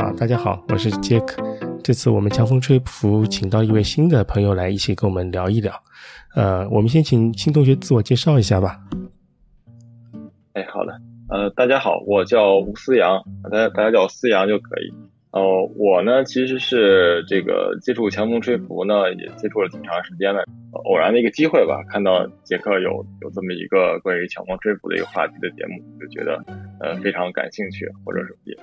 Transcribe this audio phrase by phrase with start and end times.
[0.00, 1.42] 啊，大家好，我是杰克。
[1.84, 5.74] 这次我们强风吹拂，请到一位新的朋友来一起跟我们聊一聊。
[6.34, 8.80] 呃，我们先请新同学自我介绍一下吧。
[10.54, 10.98] 哎，好的。
[11.28, 14.90] 呃，大家好，我叫吴思阳，大家大家叫我思阳就可以。
[15.32, 20.44] 哦，我呢其实是这个接触强风吹拂呢，也接触了挺长时间的。
[20.84, 26.42] 偶然的一个机会吧，看到杰克有有这么一个关于强风吹拂的一个话题的节目，就觉得
[26.80, 28.56] 呃非常感兴趣，或者是也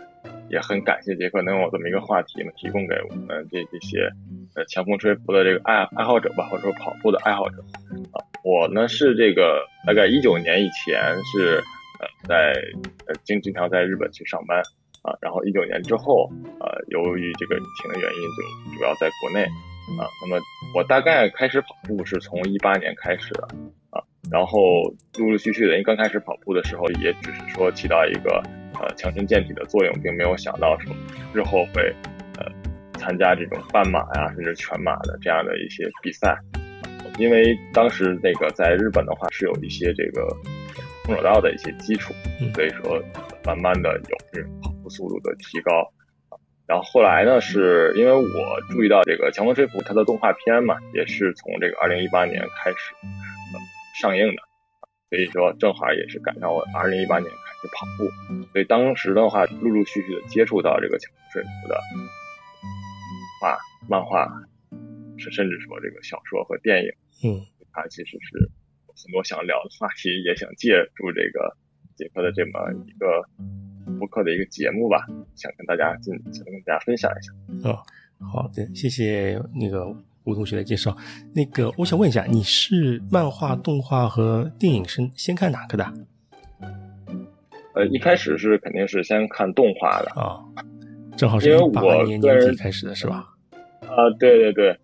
[0.50, 4.10] 也很感谢杰克能有这么一个话题呢，提供给我们这这些
[4.56, 7.58] 呃强风吹拂的这个爱爱好者吧，或者说跑步的爱好者
[8.12, 8.20] 啊。
[8.44, 11.62] 我呢是这个大概一九年以前是
[12.00, 12.54] 呃在
[13.08, 14.62] 呃经经常在日本去上班
[15.04, 16.30] 啊，然后一九年之后
[16.60, 18.22] 呃由于这个疫情的原因，
[18.72, 19.48] 就主要在国内。
[19.98, 20.38] 啊，那么
[20.76, 23.48] 我大概开始跑步是从一八年开始的
[23.90, 24.84] 啊，然后
[25.18, 28.44] 陆陆续续的，因为刚开始跑步的时候，也只是说起到一个
[28.82, 30.94] 呃强身健体的作用，并没有想到说
[31.34, 31.82] 日后会
[32.38, 32.52] 呃
[33.00, 36.38] 参加这种半马呀，甚至全马的这样的一些比赛。
[37.18, 40.28] 因为当时那个在日本的话是有一些这个
[41.06, 42.14] 空手道的一些基础，
[42.54, 43.02] 所以说
[43.46, 45.92] 慢慢的有这种跑步速度的提高。
[46.66, 52.78] 然后后来呢，是因为我注意到这个《强风吹拂》它的动画片嘛，也是从这个二零一八年开始
[54.02, 54.42] 上映的，
[55.10, 58.12] 所以说正好也是赶上我二零一八年开始跑步，
[58.52, 61.80] 所以当时的话陆陆续续的接触到这个《强风吹拂》的
[63.40, 64.28] 画、漫画，
[65.18, 66.92] 是甚至说这个小说和电影，
[67.24, 68.52] 嗯，它其实是
[68.88, 71.56] 很多想聊的话题，也想借助这个
[71.96, 73.24] 杰克的这么一个。
[73.98, 77.70] 播客的一个节目吧，想跟大家进，想跟大家分享一下。
[77.70, 77.80] 哦，
[78.20, 79.88] 好的，谢谢那个
[80.26, 80.96] 吴同学的介绍。
[81.34, 85.94] 那个，我想问一下，你是漫画、动画和电影是先看哪个的？
[87.74, 90.42] 呃，一开始是肯定是先看动画的啊，
[91.16, 93.28] 正好是一八年年底开始的是吧？
[93.82, 94.78] 啊，对对对。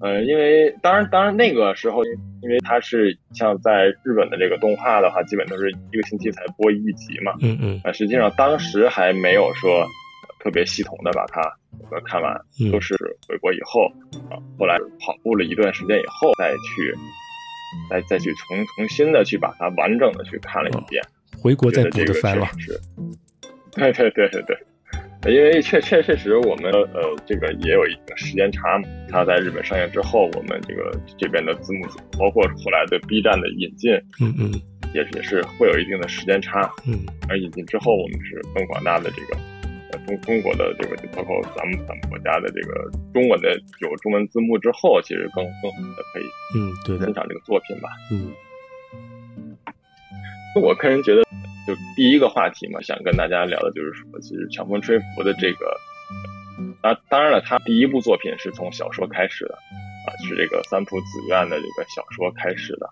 [0.00, 2.02] 呃，因为当然，当然那个时候，
[2.42, 7.32] 因为它是像在日本的这个动画的话，基本都是一个星期才播一集嘛。
[7.40, 7.80] 嗯嗯。
[7.84, 9.84] 啊，实际上当时还没有说
[10.40, 11.42] 特别系统的把它
[12.06, 12.34] 看完，
[12.70, 12.94] 都是
[13.28, 13.86] 回国以后
[14.30, 16.94] 啊，后来跑步了一段时间以后，再去
[17.90, 21.02] 再再去重重新的去把它完整的去看了一遍。
[21.40, 22.46] 回国再补的番了。
[22.58, 22.80] 是。
[23.72, 24.56] 对对对对对。
[25.30, 28.88] 因为确确确实，我们呃这个也有一个时间差嘛。
[29.10, 34.52] 它在日本上映之后，我们这个这边的字幕组，包括后来的 B 站的引进，嗯嗯，
[34.94, 36.70] 也也是会有一定的时间差。
[36.86, 39.36] 嗯，而引进之后，我们是更广大的这个
[39.92, 46.24] 呃中中国的这个，包括咱们咱们国家的这个中文的有中文字幕之后，其实更更好的可以
[46.56, 47.88] 嗯对的欣赏这个作品吧。
[48.12, 48.32] 嗯，
[50.62, 51.27] 我个人觉得。
[51.68, 55.76] 就第一个话题嘛，想跟大家聊的就是说，其实强风吹拂的这个，
[56.80, 62.88] 啊当然了，他第一部作品是从小说开始的，啊，是这个三浦紫苑的这个小说开始的，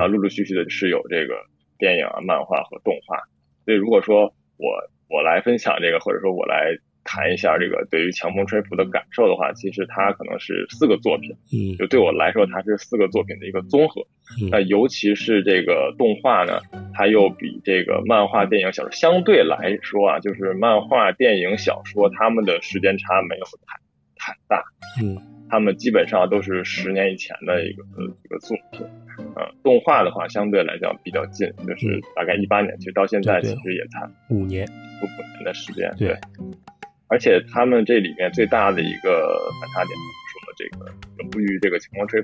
[0.00, 1.34] 啊，陆陆续续的是有这个
[1.76, 3.18] 电影啊、漫画和动画，
[3.64, 4.70] 所以如果说我
[5.08, 6.78] 我来分享这个，或者说我来。
[7.04, 14.06] 谈一下这个对于强风吹拂的感受的话，其实它可能是四个作品，嗯，就对我来说，它是四个作品的一个综合。
[14.50, 16.60] 那尤其是这个动画呢，
[16.94, 23.80] 它又比这个漫画、电影、小说相对来说啊，就是漫画、电影、小说，他们的时间差没有太
[24.14, 24.62] 太大，
[25.02, 25.18] 嗯，
[25.48, 27.82] 他们基本上都是十年以前的一个
[28.22, 28.86] 一个作品。
[29.34, 34.64] 呃，动画的话相对来讲比较近，就是大概一八年，其实到现在其实也才五年，
[35.02, 35.06] 五
[35.36, 36.16] 年的时间，对。
[37.10, 39.90] 而且他们这里面最大的一个反差点，
[40.30, 40.86] 说这个
[41.34, 42.22] 由于这个强光吹，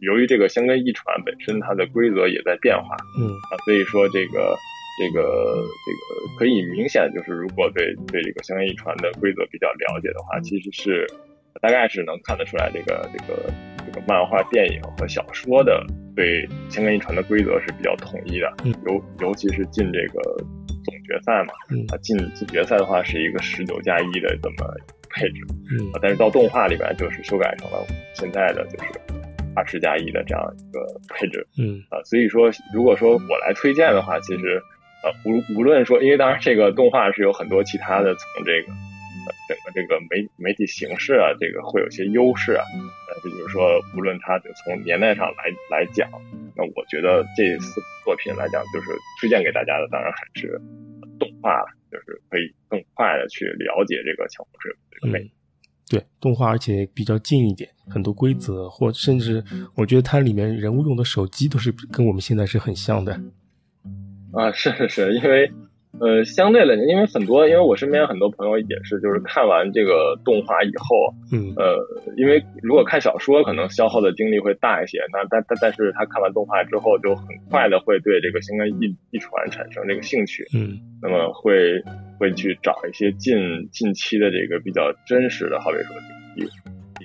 [0.00, 4.56] 由于这个香根一传本身它的规则也在变化，嗯啊，所以说这个
[4.98, 5.22] 这个
[5.86, 11.06] 这个可以明显就是如果对对这个香根一传的规则比较了解的话，其实是
[11.62, 13.48] 大概是能看得出来这个这个
[13.86, 15.86] 这个漫画、电影和小说的
[16.16, 18.52] 对香根一传的规则是比较统一的，
[18.86, 20.44] 尤尤其是进这个。
[21.06, 21.54] 总决赛嘛，
[21.92, 24.74] 啊，进进决赛的话是一个十九加一的这么
[25.10, 27.78] 配置，嗯，但是到动画里边就是修改成了
[28.14, 28.86] 现在的就是
[29.54, 34.60] 二十加一的这样一个配置，嗯，啊，所以说如果说我来推荐的话，其实
[35.04, 38.72] 呃无无论说，因为当然这个动画是有很多其他的从这个
[39.48, 42.64] 整个这个媒媒体形式啊，这个会有些优势啊，
[43.08, 46.08] 呃，这就是说无论它从年代上来来讲。
[46.58, 48.88] 那我觉得这四部作品来讲，就是
[49.20, 50.58] 推荐给大家的，当然还是
[51.46, 55.30] 动画了，就是可以更快的去了解这个强风吹这个美。
[55.88, 59.42] 对，动画而且比较近一点，很多规则或甚至
[59.76, 63.12] 我觉得它里面人物用的手机都是跟我们现在是很像的。
[64.32, 65.48] 啊，是是是，因为
[66.00, 71.76] 呃，相对来讲，因为很多，因为我身边很多朋友也是，就是看完这个动画以后，嗯，呃，
[72.16, 81.80] 因为如果看小说，可能消耗的精力会大一些，那但但但是他看完动画之后，就很快的会对这个星根一一传产生这个兴趣，嗯，那么会
[82.18, 86.46] 会去找一些近近期的这个比较真实的，好比说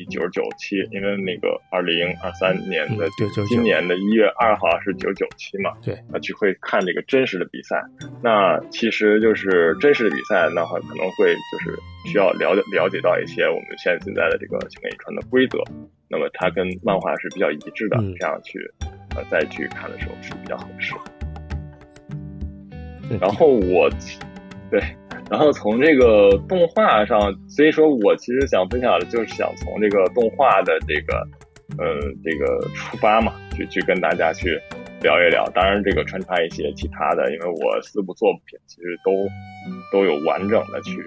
[0.06, 0.12] 第。
[0.12, 3.08] 九十九期，因为那个二零二三年的
[3.48, 7.82] 今年的一月二号是九九期嘛，对，那就会看这个真实的比赛。
[8.22, 11.80] 那其实就是真实的比赛，那话可能会就是
[12.12, 15.64] 需要了解了解到一些我们现在现在的这个情感遗传的规则。
[16.10, 18.60] 那么它跟漫画是比较一致的，这样去
[19.16, 20.94] 呃再去看的时候是比较合适。
[23.18, 23.90] 然后我
[24.72, 24.82] 对。
[25.30, 31.28] 然后从这个动画上，所以说我其实想分享的就是想从这个动画的这个，
[31.78, 34.60] 呃，这个出发嘛，去去跟大家去
[35.02, 35.50] 聊一聊。
[35.54, 39.12] 当然，这个穿插一些其他的，因为我四部作品其实都
[39.92, 40.98] 都有完整的去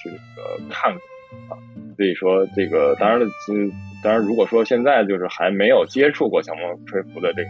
[0.00, 1.00] 去呃看过
[1.48, 1.58] 啊。
[1.96, 3.68] 所以说这个当然了，其实，
[4.04, 7.48] 当然如果说现在就是还没有接触过《小梦吹拂》的这个，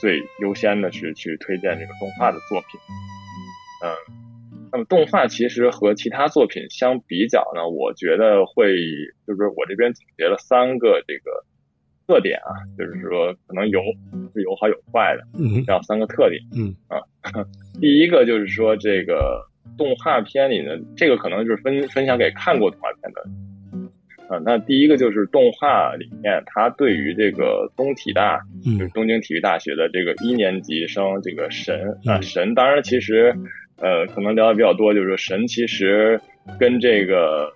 [0.00, 2.80] 最优先的去去推荐这个动画的作品。
[3.82, 3.88] 嗯，
[4.72, 8.74] 那么动画其实和其他作品相比较呢，我觉得会
[9.26, 11.44] 就是我这边总结了三个这个
[12.06, 13.80] 特点啊，就是说可能有
[14.34, 16.40] 是有好有坏的，嗯这样三个特点。
[16.56, 17.00] 嗯啊，
[17.80, 19.46] 第一个就是说这个
[19.78, 23.24] 动画片里的，这个可能就是分分享给看过动画片的。
[24.30, 33.34] 啊，那第一个就是动画里面，它对于这个东体大，就是东京体育大学的这个一年级生这个神啊神，当然其实。
[33.82, 36.20] 呃，可能聊的比较多，就是说神其实
[36.58, 37.50] 跟这个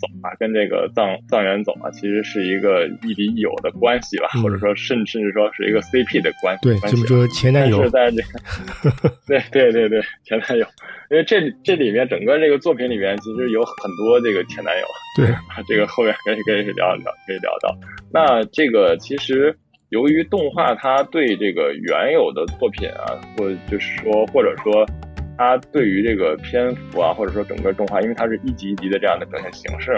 [0.00, 6.62] 走啊，跟这个藏藏原走啊，其实是一个亦敌亦友的关系吧，或者说甚甚至说是一个 CP 的关系。
[6.62, 10.66] 对，就是说前男友是在这个， 对对对对，前男友，
[11.10, 14.86] 因为这这里面整个这个作品里面其实有很多这个前男友。
[15.16, 15.26] 对，
[15.68, 17.76] 这个后面可以可以聊聊，可以聊到。
[18.12, 19.54] 那这个其实
[19.90, 24.86] 由于动画它对这个原有的作品啊，或就是说或者说。
[25.40, 29.96] 它对于这个篇幅啊，或者说整个动画，因为它是一集一集的这样的表现形式，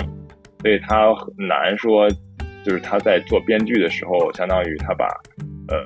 [0.61, 2.09] 所以它很难说，
[2.63, 5.05] 就是他在做编剧的时候，相当于他把
[5.67, 5.85] 呃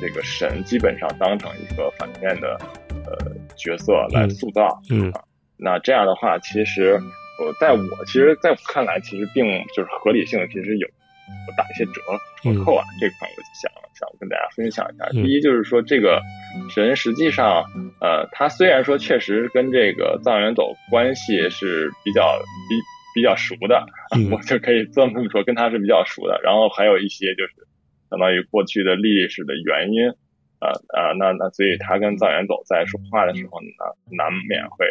[0.00, 2.56] 这个神基本上当成一个反面的
[3.04, 4.80] 呃角色来塑造。
[4.88, 5.12] 嗯，
[5.56, 6.92] 那这样的话，其实
[7.40, 9.44] 呃在我其实在我看来，其实并
[9.74, 10.86] 就是合理性其实有。
[11.46, 11.92] 我打一些折
[12.42, 15.08] 折扣啊，这块我想想跟大家分享一下。
[15.10, 16.20] 第一就是说，这个
[16.74, 17.64] 神实际上，
[18.00, 22.38] 呃，他虽然说确实跟这个藏元走关系是比较
[22.68, 22.74] 比
[23.14, 23.84] 比较熟的，
[24.30, 26.40] 我就可以这么说，跟他是比较熟的。
[26.42, 27.54] 然后还有一些就是
[28.10, 30.08] 相当于过去的历史的原因，
[30.58, 34.86] 啊啊，那那所以他跟藏元走在说话的时候呢，难免会。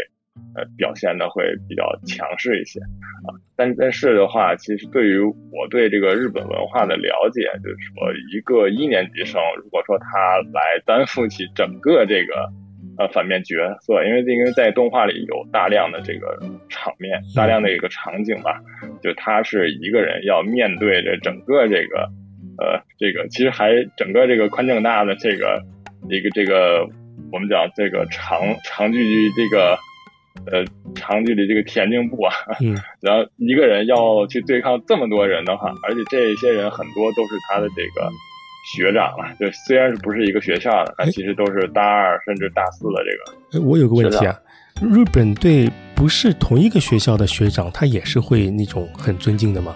[0.55, 10.05] 呃，表现的会比较强势一些啊，但但是的话，其实对于我对这个日本文化的了解，就是说，一个一年级生，如果说他
[10.53, 12.49] 来担负起整个这个
[12.97, 16.37] 呃反面角色，因为因为在动画里有大量的这个
[16.69, 18.61] 场面，大量的一个场景吧，
[19.01, 22.09] 就他是一个人要面对着整个这个
[22.57, 25.61] 呃这个，其实还整个这个宽正大的这个
[26.09, 26.85] 一个这个
[27.31, 29.77] 我们讲这个长长距离这个。
[30.51, 38.09] 呃，长距离这个田径部啊，嗯， 然后一个人要去对抗这么多人的话，而且这些人很多都是他的这个
[38.73, 43.65] 学长了，就虽然是不是一个学校的，但其实都是大二甚至大四的这个。
[43.65, 44.35] 我有个问题啊，
[44.81, 49.75] 日本队不是同一个学校的学长，他也是会那种很尊敬的吗？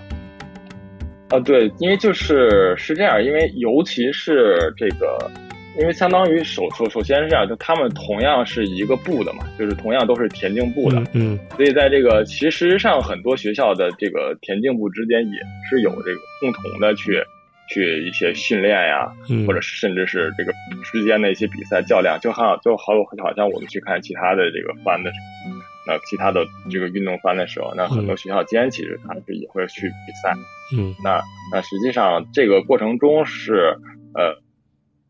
[1.30, 5.30] 啊，对，因为就是是这样，因为尤其是这个。
[5.78, 15.40] 因为相当于首首首先是这样，就他们同样是一个部的嘛，就是同样都是田径部的，嗯，所以在这个其实上很多学校的这个田径部之间也
[15.70, 17.22] 是有这个共同的去
[17.70, 20.54] 去一些训练呀，嗯或者甚至是这个
[20.84, 30.34] 之间的一些比赛较量，就好就好好像我们去看其他的这个班的时候，那其他的这个运动班的时候，那很多学校间其实他们也会去比赛，
[30.78, 33.78] 嗯，那那实际上这个过程中是
[34.14, 34.45] 呃。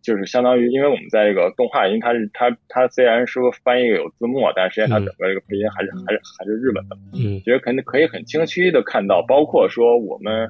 [0.05, 6.95] 就是相当于，因为我们在这个动画，因为它是它它虽然说翻译有字幕，但实际上它整个这个配音还是还是还是日本的。
[7.13, 10.47] 嗯，其实肯定可以很清晰的看到，包括说我们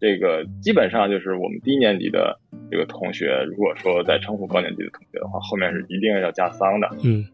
[0.00, 2.38] 这个基本上就是我们低年级的
[2.70, 6.88] 这个同学，如果说在称呼高年级的同学的话，后面是一定要加桑的。
[7.02, 7.26] 嗯，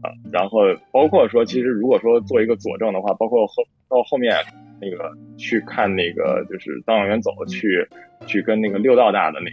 [0.00, 0.60] 啊，然后
[0.92, 4.36] 包括说，其实如果说做一个佐证的话，包括后到后面
[4.80, 7.84] 那个去看那个就是当演员走去
[8.24, 9.50] 去跟那个六道大的那。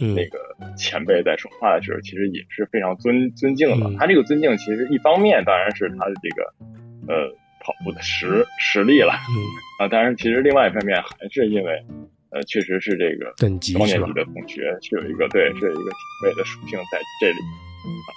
[0.00, 0.38] 那个
[0.76, 3.90] 前辈在说话的时候，其实也是非常尊尊敬的。
[3.98, 7.28] 他这个尊敬，其实一方面当然是他的这个呃
[7.60, 9.12] 跑步的实实力了，
[9.80, 11.84] 啊，当然其实另外一方面还是因为
[12.30, 17.38] 呃确实是这个高年级的同学是有一个对是有一个前辈的属性在这里。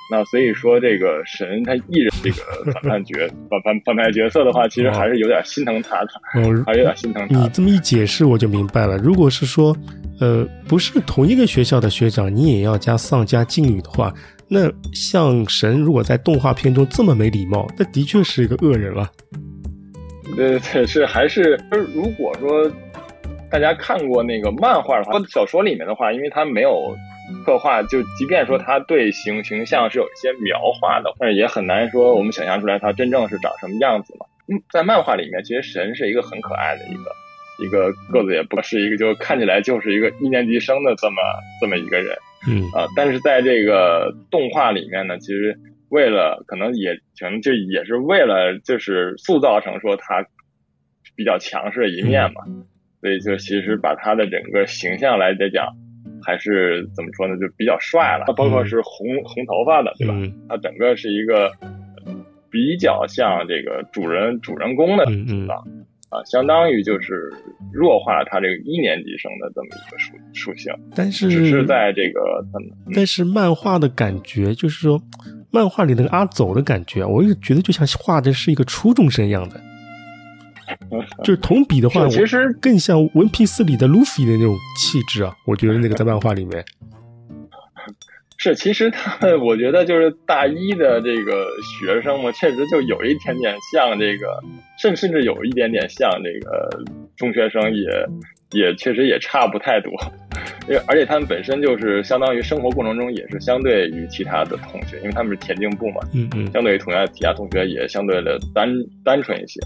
[0.09, 3.15] 那所以说，这个神他一人这个反派角
[3.49, 6.09] 反反反派角色的话，其实还是有点心疼他的，
[6.65, 7.37] 还有点心疼他。
[7.39, 8.97] 你这么一解释，我就明白了。
[8.97, 9.75] 如果是说，
[10.19, 14.13] 呃，不是同一个学校的学长，你也要加丧加敬语的话，
[14.49, 19.09] 那像神如果在动画片中这么没礼貌，那的确是一个恶人了。
[20.35, 21.57] 对 对是还是
[21.93, 22.69] 如果说
[23.49, 26.93] 大家看过那个漫画的话，小说里面的话，因为他没有。
[27.45, 34.25] 刻画就，即便说他对形形象是有一些描画的，但是也很难说我们想象出来他真正是长什么样子嘛。
[34.47, 37.11] 嗯，在漫画里面，其实神是一个很可爱的一个
[37.63, 41.17] 一个个子也不是一个，就看起来就是一个一年级生的这么
[41.59, 42.17] 这么一个人。
[42.47, 45.57] 嗯啊，但是在这个动画里面呢，其实
[45.89, 50.25] 为了可能也可能就也是为了就是塑造成说他
[51.15, 52.41] 比较强势的一面嘛，
[52.99, 55.75] 所以就其实把他的整个形象来来讲。
[56.23, 57.35] 还是怎么说呢？
[57.37, 58.25] 就比较帅了。
[58.27, 60.13] 他包括是红红头发的，对吧？
[60.49, 61.51] 他整个是一个
[62.49, 65.57] 比较像这个主人主人公的形象
[66.09, 67.31] 啊，相当于就是
[67.71, 70.73] 弱化他这个一年级生的这么一个属属性。
[70.95, 72.45] 但是只是在这个，
[72.93, 75.01] 但是漫画的感觉就是说，
[75.51, 79.59] 漫画里那个阿走的感觉，我也觉得就像画的是一个初中生一样的。
[81.23, 85.35] 就是同比的话，其实更像《文皮斯》里的路飞的那种气质啊。
[85.45, 86.63] 我觉得那个在漫画里面
[88.37, 91.45] 是，其实他， 我觉得就是大一的这个
[91.79, 94.41] 学生嘛，确实就有一点点像这个，
[94.79, 96.69] 甚甚至有一点点像这个
[97.15, 98.07] 中学生，也
[98.51, 99.91] 也确实也差不太多。
[100.67, 108.69] 因为而且他们本身就是相当于生活过程中也是相对于其他的同学，因为他们是田径部嘛，嗯嗯，相对于同学其他同学也相对的单
[109.03, 109.59] 单纯一些。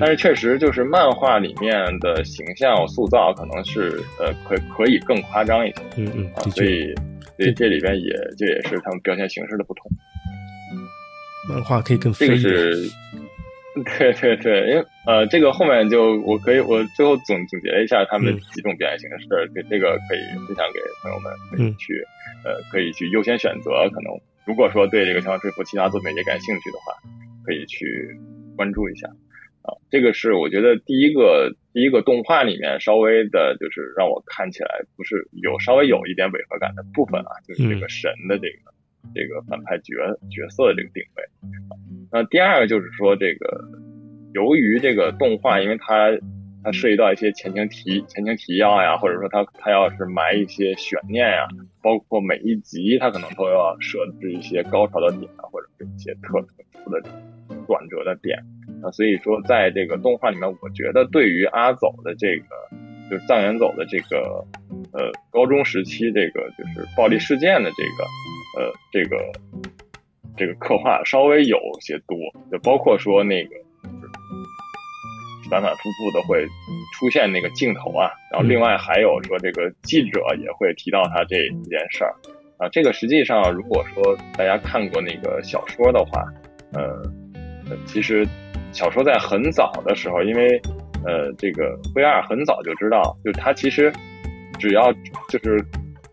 [0.00, 6.92] 但是确实就是漫画里面的形象塑造可能是呃可可以更夸张一些，嗯嗯，所以
[7.36, 9.90] 所以这里边也这也是他们表现形式的不同。
[11.48, 12.90] 漫画可以更这个是，
[13.98, 22.02] 对对对，因为呃这个后面就我可以我最后总总结了一下他们的几种表演形式，这这个可以分享给朋友们，可以去
[22.42, 23.70] 呃可以去优先选择。
[23.90, 24.10] 可能
[24.46, 26.94] 如果说对这个《强强吹拂》其他作品也感兴趣的话，
[27.44, 28.16] 可以去
[28.56, 29.08] 关注一下。
[29.60, 38.72] 啊，这个是我觉得第一个第一个动画里面稍微的，就是让我看起来不是有稍微有一点违和感的部分啊，就是这个神的这个
[39.14, 39.94] 这个反派角
[40.30, 41.24] 角色的这个定位。
[42.12, 43.64] 那第二个就是说，这个
[44.32, 46.10] 由于这个动画，因为它
[46.62, 51.46] 它涉及到一些前情提前情提要呀，或者说它它要是埋一些悬念呀，
[51.82, 56.48] 包括每一集它可能都要设置一些高潮的点啊，或者是一些特特
[56.84, 57.00] 殊的
[57.66, 58.38] 转折的点。
[58.82, 62.46] 啊，所以说，在这个动画里面，我觉得对于阿走的这个，
[63.10, 64.44] 就是藏原走的这个，
[64.92, 68.04] 呃，高中时期这个就是暴力事件的这个，
[68.56, 69.16] 呃，这个
[70.36, 72.16] 这个刻画稍微有些多，
[72.50, 73.50] 就包括说那个，
[75.50, 76.44] 反反复复的会
[76.98, 82.14] 出现那个镜头啊，然后另外还有说这个记者也会提到他这一件事儿，
[82.58, 86.24] 啊，这个实际上如果说大家看过那个小说的话，
[86.72, 87.02] 呃，
[87.86, 88.26] 其实。
[88.72, 90.60] 小说在很早的时候，因为，
[91.02, 93.90] 呃，这个灰二很早就知道，就他其实
[94.58, 94.92] 只要
[95.30, 95.64] 就是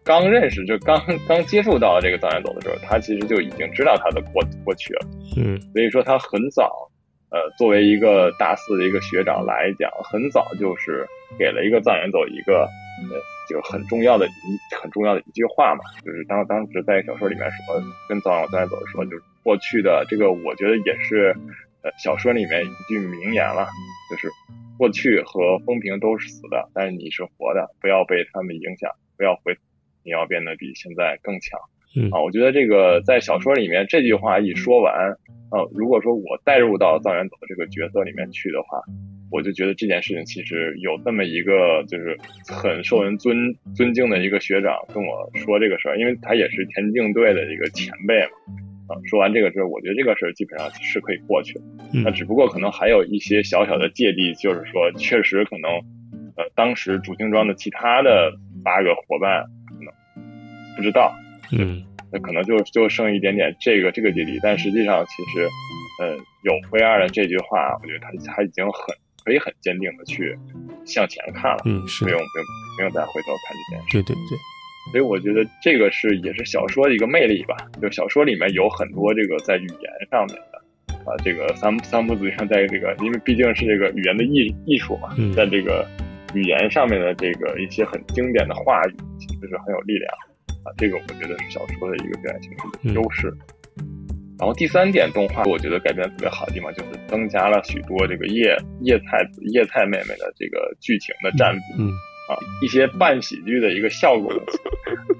[0.03, 5.07] 刚认识，就刚刚接触到这个藏原走的时候，他其实就已经知道他的过过去了。
[5.37, 6.89] 嗯，所以说他很早，
[7.29, 11.05] 呃，作为一个大四的一个学长来讲，很早就是
[11.37, 12.67] 给了一个藏原走一个
[13.09, 13.19] 呃，
[13.49, 21.35] 就很重要的一很重要的一句话嘛，就是当当时在小说里面说，跟藏藏原走说，就是过去的这个，我觉得也是。
[21.83, 23.67] 呃，小说里面一句名言了，
[24.09, 24.29] 就是
[24.77, 29.53] 过去和风评都是死的，但是你是活的，不要被他们影响，不要回，
[30.03, 31.59] 你要变得比现在更强。
[31.95, 34.93] 嗯啊，我觉得这个在小说里面这句话一说完，
[35.51, 38.81] 呃，如果说我带入到藏原走的这个角色里面去的话，
[39.31, 42.17] 我就觉得这件事情其实有这么一个就是
[42.47, 43.35] 很受人尊
[43.75, 48.31] 尊敬的一个学长跟我说这个事儿，因为他也是田径队的一个前辈嘛。
[48.85, 51.61] 啊，说完这个之后，我觉得这个事儿基本上是可以过去的。
[52.03, 55.71] 那只不过可能还有一些小小的芥蒂，就是说，确实可能，
[56.35, 59.45] 呃，当时主星庄的其他的八个伙伴
[60.75, 61.13] 不知道，
[61.51, 64.39] 嗯，那可能就就剩一点点这个这个距离。
[64.41, 65.47] 但实际上，其实，
[66.01, 70.37] 呃，有 V 二的这句话，我觉得他他已经很可以很坚定的去
[70.85, 71.61] 向前看了。
[71.65, 72.45] 嗯，是不用不用
[72.77, 73.91] 不用再回头看这件事。
[73.91, 74.37] 对对对。
[74.91, 77.55] 所以我觉得这个是也是小说的一个魅力吧。
[77.81, 80.61] 就小说里面有很多这个在语言上面的
[81.05, 85.87] 啊，这个三三步子像在这个，因为毕竟是这个语言的艺艺术嘛，在这个
[86.33, 90.11] 语言上面的这个一些很经典的话语，其实是很有力量
[90.63, 90.71] 啊。
[90.77, 93.33] 这个我觉得是小说的一个表现形式的优势。
[94.39, 101.87] 然后第三点，动画我觉得改编特别好的地方就是增加了许多这个叶叶菜子、叶菜妹妹的这个剧情的占比，嗯
[102.27, 104.33] 啊，一些半喜剧的一个效果，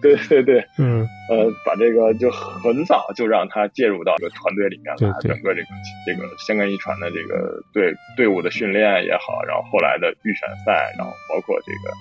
[0.01, 5.67] 对 对对，嗯呃，把这个就很早就让他介入到这个团队里面来，整个这个
[6.05, 11.93] 这个香根一传的这个队队伍的训练也好，然后后来的预选赛，然后包括这个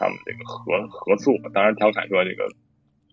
[0.00, 2.48] 他们这个合合作，当然调侃说这个。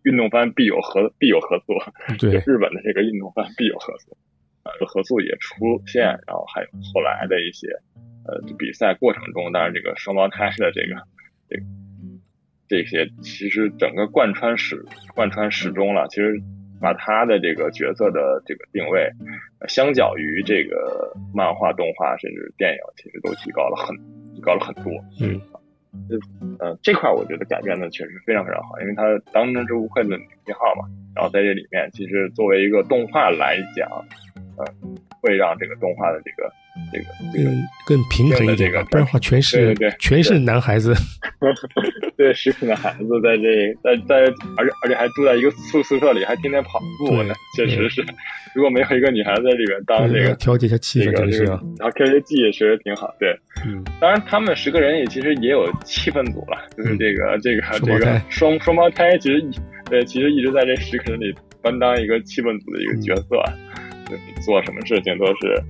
[0.04, 1.76] 运动番必有合必有合作，
[2.20, 2.42] 对。
[2.46, 4.18] 日本的这个运动番必有合作，
[4.64, 7.68] 啊，合作也出现，然后还有后来的一些
[8.26, 11.02] 呃比赛过程中，当然这个双胞胎的这个
[11.50, 11.64] 这个
[12.68, 16.42] 这些其实整个贯穿始贯穿始终了，其实
[16.82, 19.10] 把他的这个角色的这个定位，
[19.70, 23.96] 相较于这个漫画、动画甚至电影，其实都提高了很
[24.36, 24.92] 提高了很多，
[25.22, 25.40] 嗯。
[26.10, 26.18] 就
[26.60, 33.90] 呃这块我觉得改变的确实非常非常好，因为它当之无愧的女一号嘛，然后在这里面其实作为一个动画来讲，
[34.58, 34.66] 呃，
[35.22, 36.52] 会让这个动画的这个
[36.92, 37.52] 这个这个
[37.86, 40.94] 更平衡一点，不然的话全是全是男孩子，
[42.18, 44.16] 对，十个男孩子在这在在，
[44.58, 48.04] 而且而且还住在一个宿宿舍里，还天天跑步呢，确实是。
[48.56, 53.14] 如果没有一个女孩子在里边当这个调节一下气氛，这个，然后调节剂也确实挺好。
[53.20, 59.44] 对，嗯，当然他们十个人也其实也有气氛组了，就是这个这个这个双双胞胎，其实
[59.90, 63.44] 对，其实一直在这十个人里担当一个气氛组的一个角色，
[64.08, 65.62] 就是做什么事情都是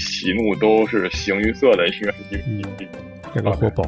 [0.00, 2.70] 喜怒都是形于色的一个一个
[3.32, 3.84] 一个个活宝。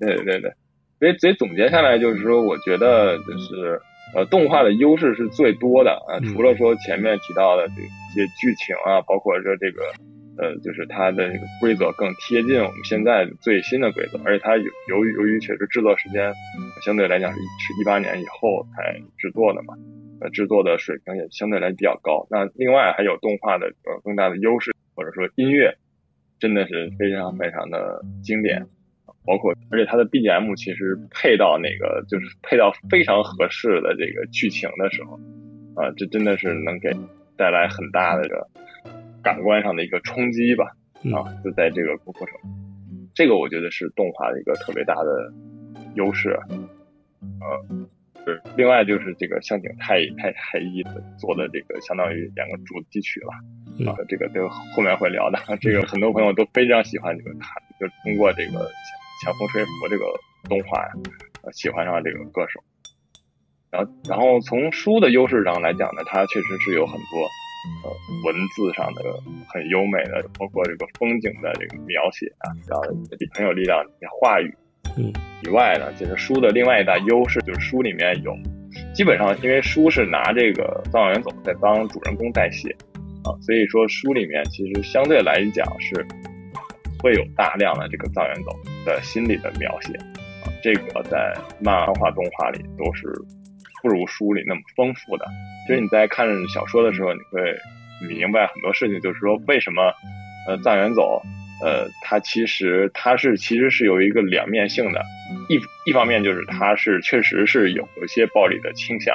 [0.00, 0.52] 对对对，
[0.98, 3.80] 所以所以总结下来就是说，我觉得就是。
[4.14, 9.82] 呃，动画的优势是最多的啊，除了说前面提到的这些剧情啊，包括说这个，
[10.38, 16.32] 呃，就是它的这个规则更贴近我们现在最新的规则，而且它由由于由于确实制作时间
[16.84, 19.74] 相对来讲是是一八年以后才制作的嘛，
[20.24, 22.26] 呃，制作的水平也相对来比较高。
[22.30, 25.76] 那另外还有动画的呃更大的优势，或者说音乐
[26.38, 28.66] 真的是非常非常的经典。
[29.26, 35.18] 包括，而且它的 BGM 其实配到那个，就是配到非常合适的这个剧情的时候，
[35.76, 36.90] 啊，这真的是能给
[37.36, 38.46] 带来很大的这个
[39.22, 40.76] 感官上的一个冲击吧，
[41.16, 42.38] 啊，就在这个过程，
[43.14, 45.32] 这个我觉得是动画的一个特别大的
[45.94, 46.38] 优势，
[47.40, 47.86] 呃，
[48.24, 58.70] 是另外就是这个向井太太太一的做的这个相当于两个主题曲了，啊，这个都后面会聊的，这个很多朋友都非常喜欢这个他，就通过这个。
[59.22, 60.04] 强风吹拂这个
[60.50, 60.92] 动画呀，
[61.52, 62.60] 喜欢上这个歌手，
[63.70, 67.22] 然后然后从书的优势上来讲呢，它确实是有很多
[67.84, 67.90] 呃
[68.26, 69.02] 文字上的
[69.48, 72.82] 很优美的，包括这个风景的这个描写啊，然后
[73.32, 74.52] 很有力量的话语。
[74.96, 78.36] 嗯，以外呢，就是书的另外一大优势就是书里面有，
[78.94, 82.68] 基本上因为书是拿这个藏元总在当主人公代写
[83.24, 86.06] 啊，所以说书里面其实相对来讲是。
[87.02, 89.92] 会有大量的这个藏元走的心理的描写
[90.42, 93.06] 啊，这个在漫画、动画里都是
[93.82, 95.26] 不如书里那么丰富的。
[95.66, 97.42] 其实你在看小说的时候，你会
[98.08, 99.92] 明白很多事情，就是说为什么
[100.48, 101.20] 呃藏元走
[101.64, 105.02] 呃他其实他是其实是有一个两面性的，
[105.48, 109.14] 一一方面就是他是确实是有一些暴力的倾向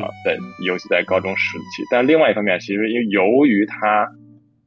[0.00, 4.08] 啊，在尤其在高中时期，但另外一方面，其实因为由于他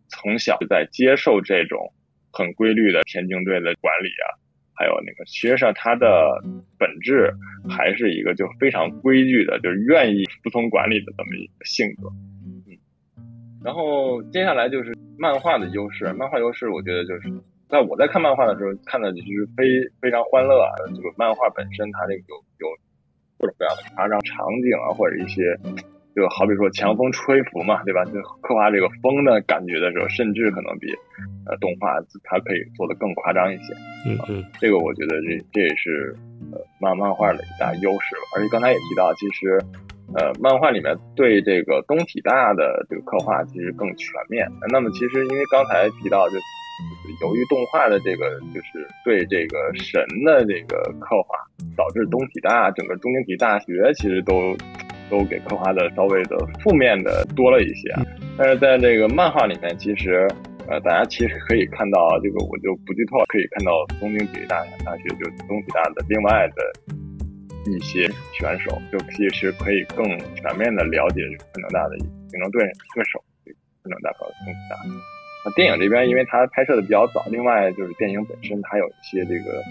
[0.09, 1.93] 从小就在接受这种。
[2.33, 4.39] 很规律的田径队的管理啊，
[4.73, 6.41] 还有那个，其实上他的
[6.79, 7.29] 本质
[7.69, 12.07] 还是一个就非常规矩的，就是愿意服从管理的这么一个性格。
[12.45, 12.63] 嗯，
[13.61, 17.29] 然后接下来就是漫画的优势，漫画优势我觉得就是
[17.69, 19.63] 在我在看漫画的时候看的就是非
[20.01, 22.65] 非常欢乐啊，这个漫画本身它这个有有
[23.37, 25.55] 各种各样的夸张场景啊，或者一些。
[26.13, 28.03] 就好比说强风吹拂嘛，对吧？
[28.03, 30.91] 就刻画这个风的感觉的时候，甚至可能比
[31.47, 31.87] 呃动画
[32.25, 33.73] 它可以做的更夸张一些。
[34.05, 36.13] 嗯嗯，这个我觉得这这也是
[36.51, 38.07] 呃漫漫画的一大优势。
[38.35, 39.63] 而且刚才也提到，其实
[40.15, 44.47] 呃漫画里面对这个东体大的这个刻画其实更全面。
[44.71, 46.35] 那么其实因为刚才提到，就
[47.21, 51.37] 由于动画的这个就是对这个神的这个刻画，
[51.77, 54.55] 导致东体大整个东京体大学其实都。
[55.11, 57.93] 都给刻画的稍微的负面的多了一些，
[58.37, 60.25] 但是在这个漫画里面，其实
[60.69, 66.95] 呃，大家其实可以看到，这个我就不剧透，可以看到东京体育大大学就东体大的另外的
[67.65, 71.21] 一些选手，就其实可以更全面的了解
[71.53, 72.63] 昆能大的竞争对
[72.95, 73.23] 对手，
[73.83, 74.77] 昆能大和东大。
[75.43, 79.63] 那电影这边，因为它拍摄的比较早，另外就是电影本身它有一些这个，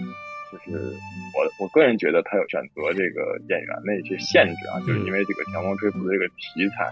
[0.51, 0.93] 就是
[1.35, 6.83] 我我个人觉得它有选择这个演员的一些限制啊，就是因为这个强风吹拂的这个题材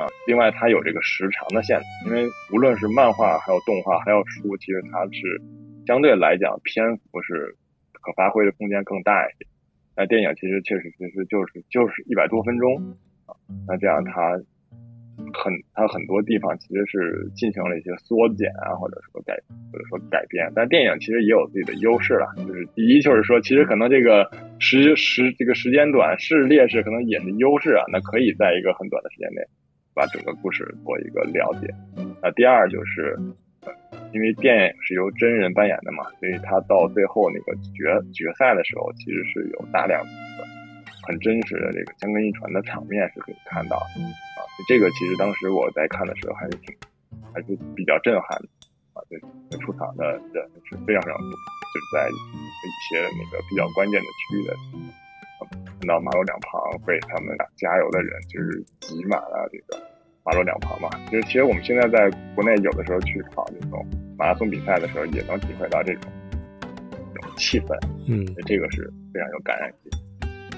[0.00, 5.40] 啊，另外它有这个时长的限制，因为无论是漫画还有动画还有书，其实它是
[5.86, 7.54] 相对来讲篇幅是
[8.00, 9.46] 可发挥的空间更大一些。
[9.96, 12.76] 那电影其实确实其实就是就是一百多分钟
[13.26, 13.34] 啊，
[13.66, 14.40] 那这样它。
[15.32, 19.34] 很，它很多地方其实是进行了一些缩减啊，或者说改，
[19.72, 20.46] 或者说改变。
[20.54, 27.82] 但电影其实也有自己的优势了，就是第一就是说，其实可能这个时时这个时间短是劣势，可能也是优势啊。
[27.90, 29.40] 那可以在一个很短的时间内
[29.94, 31.74] 把整个故事做一个了解。
[32.22, 33.18] 那第二就是，
[34.12, 40.44] 因为电影是由真人扮演的嘛，所以他到最后那个决决赛的时候，其实是有大量的
[41.06, 44.38] 很真实的这个江根一传的场面是可以看到的啊。
[44.68, 46.74] 这个其实当时我在看的时候还是挺，
[47.34, 48.48] 还是比较震撼的
[48.94, 49.02] 啊！
[49.50, 54.56] 就出场的人是非常非常多，就是在一些那个比较关键的区域的，
[55.78, 59.78] 看到马路两旁被他们俩加油的人就是挤满了这个
[60.26, 60.90] 马路两旁嘛。
[61.10, 63.86] 就是其实我们现在在国内有的时候去跑这种
[64.18, 66.10] 马拉松比赛的时候，也能体会到这种
[67.14, 67.78] 这种气氛。
[68.08, 69.90] 嗯，这个是非常有感染力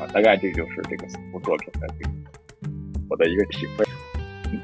[0.00, 0.08] 啊！
[0.12, 2.10] 大概这就是这个四部作品的这个
[3.10, 3.84] 我的一个体会。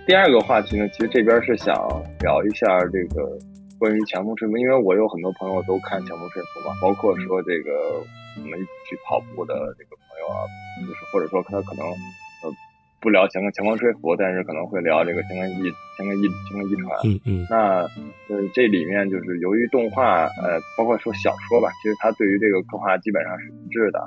[0.06, 1.76] 第二个话题呢，其实这边是想
[2.20, 3.38] 聊一下这个
[3.78, 8.00] 关于强风吹拂，因为我有很多朋友都看强风吹拂嘛，包括说这个
[8.36, 10.40] 我们一起去跑步的这个朋友啊，
[10.80, 11.92] 就是或者说他可能呃
[13.04, 15.60] 不聊强强光吹拂，但是可能会聊这个相关一
[15.98, 16.88] 相关一相关一传。
[17.04, 17.46] 嗯嗯。
[17.50, 17.84] 那
[18.32, 24.00] 呃这里面就是由于动画呃包括说小说吧，其实它对于这个刻画基本上是一致的，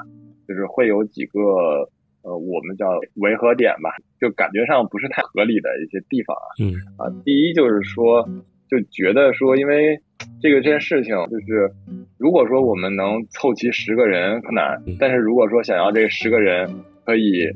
[0.48, 1.88] 就是会有几个。
[2.24, 2.90] 呃，我们叫
[3.22, 6.48] 违和点吧，就感觉上不是太合理的一些地方啊。
[6.60, 8.28] 嗯啊，第一就是说，
[8.68, 9.98] 就觉得说，因为
[10.42, 11.72] 这个这件事情，就是
[12.18, 17.48] 如果说我们能凑齐十个人很难，但是如果说想要这十个人可以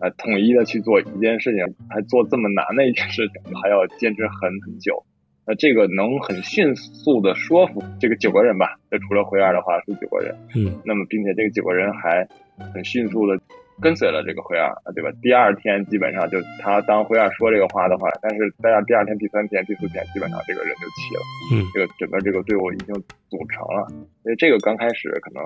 [0.00, 5.04] 呃统一的去做一件事情，还做这么难的一件事情，还要坚持很很久，
[5.46, 8.78] 那这个能很迅速的说服这个九个人吧？
[8.90, 10.34] 这除了灰二的话是九个人。
[10.54, 12.26] 嗯，那么并且这个九个人还
[12.72, 13.38] 很迅速的。
[13.78, 15.12] 跟随了这个灰二，对吧？
[15.20, 21.20] 第二天基本上就他当灰二说这个话的话，但是在第二天、第三天、第四天，基本上这个人就齐了。
[21.52, 22.94] 嗯，这个整个这个队伍已经
[23.28, 23.86] 组成了。
[24.22, 25.44] 所以这个刚开始可能，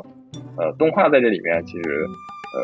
[0.57, 2.07] 呃，动画在这里面其实，
[2.55, 2.59] 呃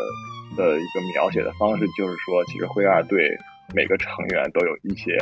[0.57, 3.37] 的一个描写的方式就是说，其实灰二对
[3.75, 5.17] 每个成员都有一些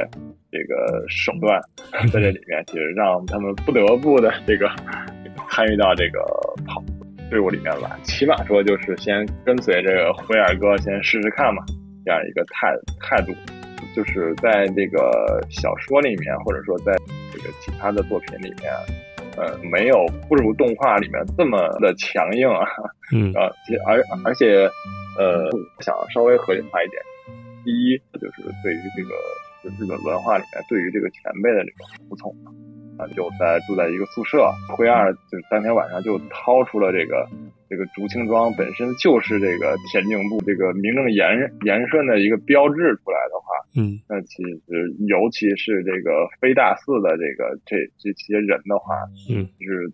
[0.51, 1.61] 这个手段
[2.13, 4.69] 在这里面，其实让他们不得不的这个
[5.51, 6.21] 参与到这个
[6.67, 6.83] 跑。
[7.31, 11.65] 队伍里面来，起码说就是先跟随这个灰二哥先试试看嘛，
[12.05, 12.69] 这样一个态
[13.01, 13.35] 态度，
[13.97, 16.95] 就是在这个小说里面，或者说在
[17.33, 18.71] 这个其他的作品里面，
[19.37, 22.67] 呃，没有不如动画里面这么的强硬啊，
[23.13, 23.51] 嗯 啊，
[23.87, 24.69] 而而且
[25.19, 27.03] 呃，想稍微合理化一点，
[27.65, 29.11] 第一就是对于这个
[29.63, 32.35] 就是日本文化里面对于这个前辈的这种服从。
[32.97, 37.29] 啊，就在住在一个宿舍，灰二就是当天晚上就掏出了这个
[37.69, 48.95] 这个竹青庄本身就是这个田径部这个名正言言顺的一个标志出来的话，嗯，那其实尤其是这个非大四的这个这这些人的话，
[49.29, 49.91] 嗯，就是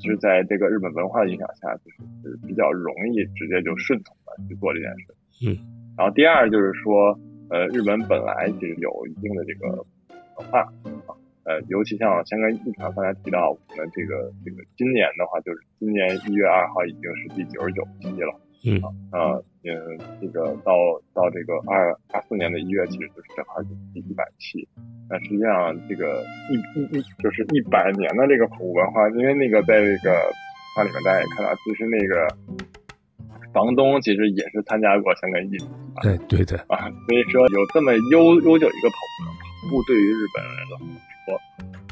[0.00, 5.58] 就是在这个日本文化的影响下，就是比较容易直接就顺从的去做这件事，嗯，
[5.98, 7.18] 然后第二就是说，
[7.50, 9.68] 呃，日本本来其实有一定的这个
[10.38, 10.66] 文化。
[11.48, 18.36] 呃，尤其像香港一传刚才提到，我们这个这个今年的话，就是今年一月二号已经是第九十九期了，
[18.68, 18.76] 嗯
[19.08, 19.32] 啊，
[19.64, 19.72] 嗯，
[20.20, 20.76] 这个到
[21.14, 24.68] 到这个二二四年的一月，其实就是正好是第一百期。
[25.08, 30.12] 那实际上这个一一一就是一百年的这个普文化，因为那个在这个
[30.76, 32.28] 它里面大家也看到，其实那个
[33.54, 35.56] 房东其实也是参加过香港一，
[36.02, 41.07] 对对的啊，所以说有这么悠悠久一个跑步，跑步对于日本人了。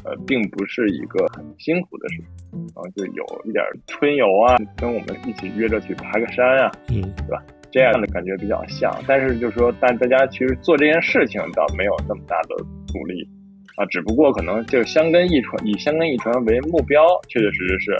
[0.03, 2.17] 呃，并不是一个很辛苦的事
[2.51, 7.43] 情，然后就有一点春游啊，跟我们一起约着去爬个山啊，嗯，对吧？
[7.71, 12.55] 这样的感觉比较像，但是就是说，但大家其实做这件事情倒没有那么大的
[12.87, 13.27] 阻力
[13.75, 17.91] 啊，只不过可能就香根一传，以香根一传为目标，确确实实是，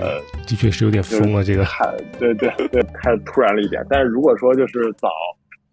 [0.00, 1.64] 呃，的确是有点疯了，这个，
[2.18, 3.84] 对对对，太突然了一点。
[3.90, 5.10] 但是如果说就是早，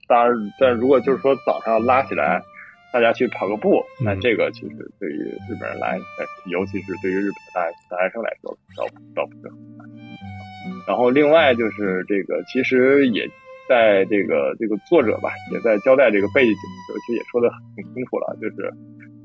[0.08, 2.43] 当然，但如果就是说早上拉起来。
[2.91, 5.99] 大家去跑个步，那这个其实对于日本人来，
[6.47, 9.88] 尤其是对于日本的大大学生来说，倒倒不是很难。
[10.88, 13.30] 然后另外就是这个，其实也
[13.67, 18.73] 在这个这个作者吧，也在交代这个背景的时候，其实也说的很清楚了，就是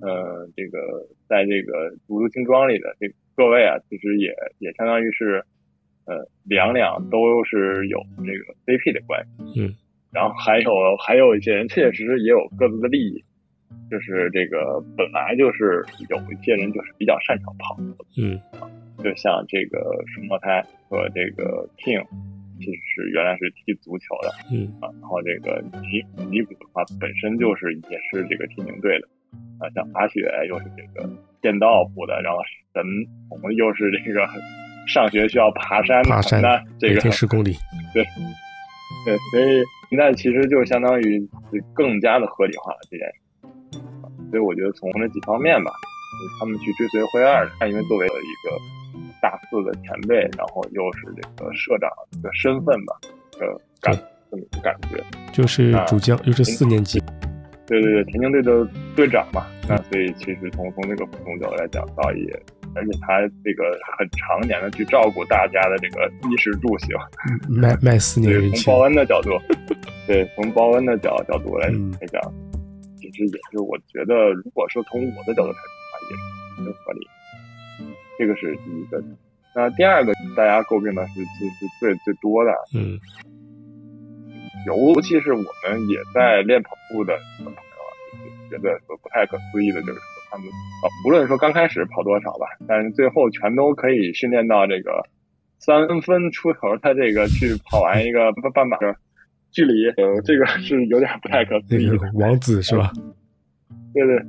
[0.02, 0.78] 呃，这个
[1.26, 5.42] 在这个独自精装里的这各位啊，其实也也相当于是
[6.04, 9.74] 呃两两都是有这个 CP 的关系，嗯，
[10.12, 13.24] 然后还有还有一些人确实也有各自的利益。
[13.90, 17.82] 就是这个本来就是有一些人就是比较擅长跑步，
[18.16, 18.40] 嗯，
[19.02, 22.04] 就像这个双胞胎和这个 King，
[22.58, 24.66] 其实是原来是踢足球的，嗯。
[24.80, 29.08] 啊，然后这个尼尼古的话本身就是也是这个田径队的，
[29.58, 31.08] 啊，像阿雪又是这个
[31.42, 32.38] 剑道部的，然后
[32.72, 32.82] 神
[33.28, 34.26] 童又是这个
[34.86, 37.54] 上学需要爬山爬山的这个十公里，
[37.92, 38.04] 对
[39.04, 41.28] 对，所以那其实就相当于
[41.74, 43.23] 更加的合理化了这件事。
[44.34, 45.70] 所以我觉得从这几方面吧，
[46.40, 48.10] 他们去追随灰二，他因为作为一
[48.42, 48.58] 个
[49.22, 51.88] 大四的前辈，然后又是这个社长
[52.20, 52.98] 的身份吧，
[53.38, 53.46] 呃，
[53.80, 53.96] 感
[54.28, 55.00] 这么一个感觉，
[55.32, 57.00] 就是主将，又是四年级，
[57.64, 58.66] 对对对，田径队的
[58.96, 62.26] 队长嘛，那所以其实从从这个从角度来讲，倒也，
[62.74, 66.88] 而且他这个很常年的去照顾大家的这个衣食住行，
[67.48, 69.30] 卖卖四 年人从报恩的角度，
[70.08, 71.68] 对，从报恩的角角度来
[72.00, 72.20] 来讲。
[73.10, 77.00] 其实也是，我觉得，如果说从我的角度来的话，也是很合理。
[78.18, 79.02] 这个是第一个。
[79.56, 82.98] 那第二个，大家诟病的是，其实最最多的，嗯，
[84.66, 87.60] 尤其是我们也在练跑步的朋友啊，
[88.50, 95.06] 觉得说不太可思议的，就是说他们啊，无论说刚开始跑多少吧，但是最后全都可以训练到这个
[95.60, 98.76] 三分出头，他这个去跑完一个半半马。
[99.54, 101.88] 距离，呃，这个是有点不太可思议。
[102.18, 102.90] 王子是吧？
[103.94, 104.20] 对对，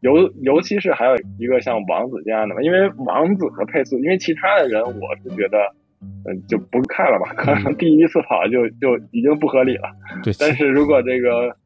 [0.00, 5.58] 尤尤其是还有一个像王子这样的嘛，因为王子的配速，因为其他的人我是觉得，
[6.00, 9.90] 嗯，就不看了吧，可能第一次跑就就已经不合理了。
[10.22, 11.56] 对，但是如果这个，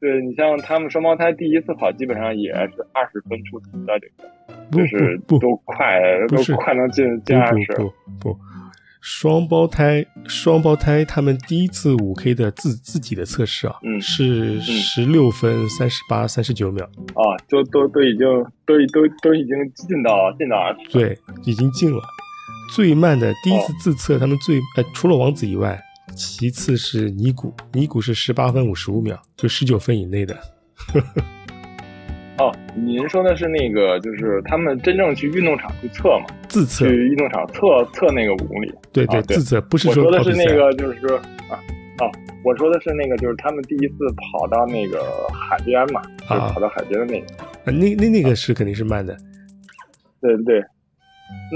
[0.00, 4.24] 对你像他们双胞胎第一次跑，基本上也是二十分出头的这个，
[4.72, 7.72] 就是都快，都快能进进二十。
[7.74, 8.38] 不不。
[9.02, 18.20] 双胞胎，双胞胎，他们第一次五 K 的自自己的测试啊，嗯，是十六分三十八三十九秒啊，都都都已经
[18.64, 22.00] 都都都已经进到进到二十，对，已经进了。
[22.72, 25.82] 最慢的第一次自测，他们最呃除了王子以外，
[26.14, 30.38] 其次是尼古，尼古是十八分五十五秒，就十九分以内的。
[32.38, 36.26] 哦，您说的是那个，就是他们真正去运动场去测嘛？
[36.48, 38.72] 自测去运动场测测那个五公里？
[38.92, 41.06] 对对对，自测不是说的是那个，就是
[41.50, 41.60] 啊
[41.98, 42.08] 啊，
[42.42, 47.26] 我说的是那个，就是他们第一次跑到那个海边嘛，就跑到海边的那个。
[47.44, 49.16] 啊，那那那个是肯定是慢的。
[50.20, 50.64] 对对。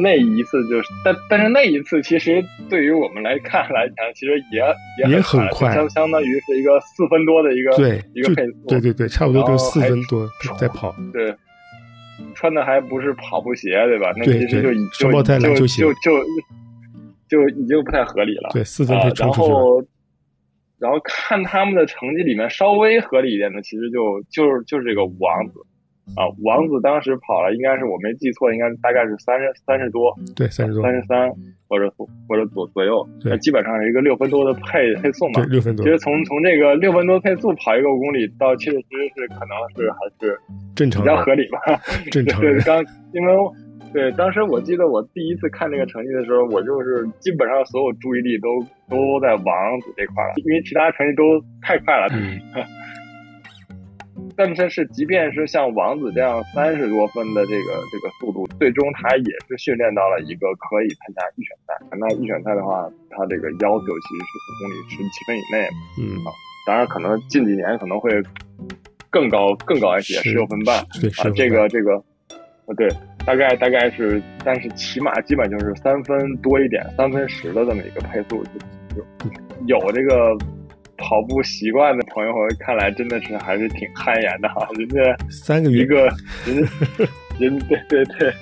[0.02, 10.94] 那一次就是，但但是那一次其实对于我们来看来讲，其实也也很快，相相当于是一个四分多的一个对一个配速，对对对，差不多就是四分多在跑。
[11.14, 11.34] 对，
[12.34, 14.12] 穿的还不是跑步鞋，对吧？
[14.16, 16.10] 那其实就已双胞胎篮球鞋就就
[17.28, 18.50] 就已经不太合理了。
[18.52, 19.82] 对，四分配然后
[20.78, 25.54] 然后看他们的成绩里面稍微合理一点的，其实就就是就是这个王子。
[26.14, 31.28] 啊，王子当时跑了，应该是我没记错，应该大概是三十三十多，对，三十多，三十三
[31.68, 31.92] 或者
[32.28, 35.84] 或者左左右，对，基本上是一个六分多的配配速嘛，对，六分多。
[35.84, 40.38] 其实从从这个六分多配速跑一个五公里，到确实是可能是还是
[40.76, 41.58] 正常，比较合理吧，
[42.12, 42.38] 正常。
[42.44, 42.78] 对，刚
[43.12, 43.34] 因为
[43.92, 51.22] 对当时我记得我第一次看这个成绩的时候，我就是基本上所有注意力都都在王子这块了，因为其他成绩都
[51.60, 52.06] 太快了。
[52.12, 52.38] 嗯。
[54.36, 61.96] 但是是，即便是像王子这样三十多分的这个这个速度，最终他也是训练到了一个可以参加预选赛。
[61.98, 65.68] 那预选赛的话，他这个要求其实是五公里十七分以内。
[65.98, 66.28] 嗯啊，
[66.66, 68.10] 当然可能近几年可能会
[69.08, 70.84] 更高更高一些，十六分半。
[71.00, 71.96] 对啊，这个这个，
[72.66, 72.88] 啊，对，
[73.24, 78.44] 大概大概是，但是起码基本就是三分多一点，三分十的这么一个配速，
[78.94, 79.02] 就
[79.66, 80.36] 有这个。
[80.96, 86.06] 跑步习惯的朋友看来真的是还是挺汗颜的哈，人家三个月一个
[86.46, 86.68] 人，
[87.38, 88.32] 人对对对，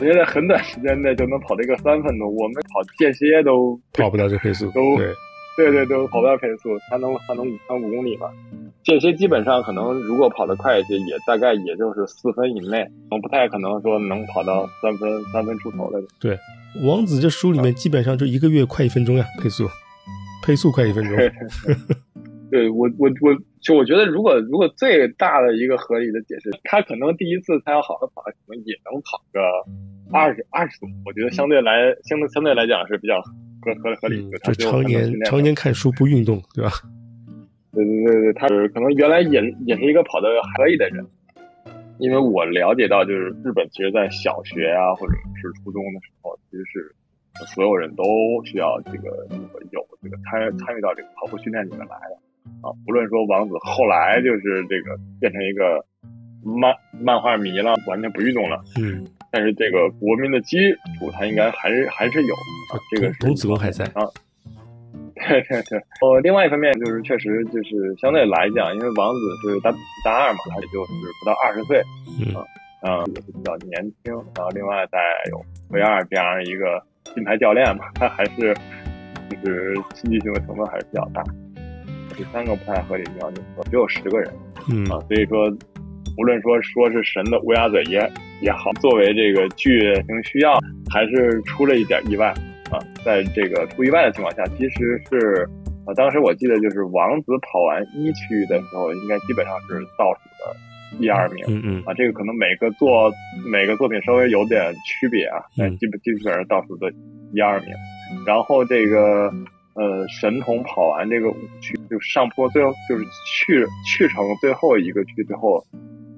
[0.00, 5.14] 人家在很短时间内就能跑这个三分多，我们跑间歇都跑不到这配速，都对
[5.56, 8.30] 对对都跑不到配速，他能他能五五公里吧？
[8.84, 16.02] 间歇基本上可能如果跑得快一些，也大概也就是四分以内，我不太可能说能跑到三分三分出头的。
[16.20, 16.38] 对，
[16.82, 19.68] 王子这书里面基本上就一个月快一分钟呀，配速。
[20.44, 21.16] 配速快一分钟，
[22.50, 29.40] 对我我我就我觉得，如果如果最大的一个合理的解释，他可能第一次他要好好跑，可能也能跑个
[30.12, 33.20] 二十二十多，我觉得相对来相对相对来讲是比较
[33.62, 34.28] 合合合理。
[34.30, 36.70] 就常年常年看书不运动，对吧？
[37.72, 41.04] 对对对对，他是可能原来也也是一个跑的还可以的人，
[41.98, 46.94] 因为我了解到，就是日本其实，在小学啊或者是初中的时候，其实是
[47.46, 48.04] 所有人都
[48.44, 49.26] 需要这个
[49.70, 52.16] 有这个参参与到这个跑步训练里面来的
[52.62, 52.70] 啊。
[52.86, 55.84] 不论说王子后来就是这个变成一个
[56.42, 60.56] 漫漫画迷了，完全不运动了，嗯，但是这个国民的基
[60.98, 62.78] 础他应该还是还是有啊。
[62.90, 64.06] 这个童子功还在啊。
[65.14, 69.70] 对对对，呃，另外一方面就是确实就是相对来讲，因为王子是大
[70.04, 71.80] 大二嘛，他也就是不到二十岁，
[72.20, 72.34] 嗯
[72.82, 74.12] 啊，也是比较年轻。
[74.36, 74.98] 然后另外再
[75.30, 78.54] 有 V 二这样一个金牌教练嘛，他 还是
[79.42, 81.22] 就是戏剧性的成分还是比较大。
[82.16, 84.32] 第三个不太合理，你要你说只有十个人，
[84.70, 85.50] 嗯啊，所以说
[86.16, 87.98] 无论说说是神的乌鸦嘴也
[88.40, 90.58] 也好，作为这个剧情需要，
[90.90, 92.32] 还是出了一点意外。
[92.70, 95.46] 啊，在这个出意外的情况下，其实是，
[95.86, 100.56] 啊，当时我记得就是王子跑完一区的时候，应该基本上是倒数的
[100.98, 101.44] 一二名。
[101.48, 101.82] 嗯嗯。
[101.86, 103.12] 啊，这个可能每个作
[103.50, 106.92] 每个作品稍微有点区别啊，但基本基本上倒数的
[107.32, 107.68] 一二名。
[108.26, 109.32] 然后这个
[109.74, 115.64] 呃神童跑完这个五区，就上坡最后就是去去成最后一个区之后，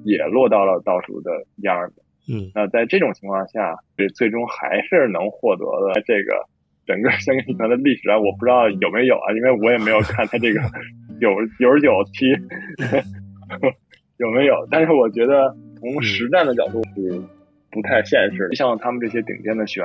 [0.04, 1.96] 也落到了倒数的一二名。
[2.28, 6.44] 嗯，那在这种情况下，这最终还是能获得的这个
[6.84, 10.60] 整个香港集团的历史啊，我不知道有没有啊，因为我也没有看他这个
[11.20, 12.26] 九九十九期
[14.18, 17.20] 有没有，但是我觉得从实战的角度是
[17.70, 18.48] 不太现实。
[18.54, 19.84] 像他们这些顶尖的选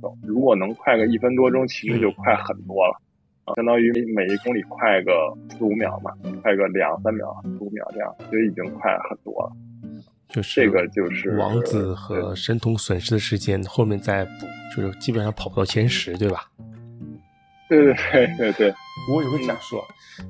[0.00, 3.00] 手，如果能快个一分多钟，其实就快很多了
[3.44, 5.12] 啊，相当于每一公里快个
[5.50, 9.52] 四五秒嘛，快个两三秒、四五秒这样，就已经快很多了。
[10.28, 16.48] 就是这个就是王子和神童损失的时间，后面再补，就是基本上跑不到前十，对吧？
[17.70, 18.74] 对对对对对。
[19.14, 19.82] 我有个假说，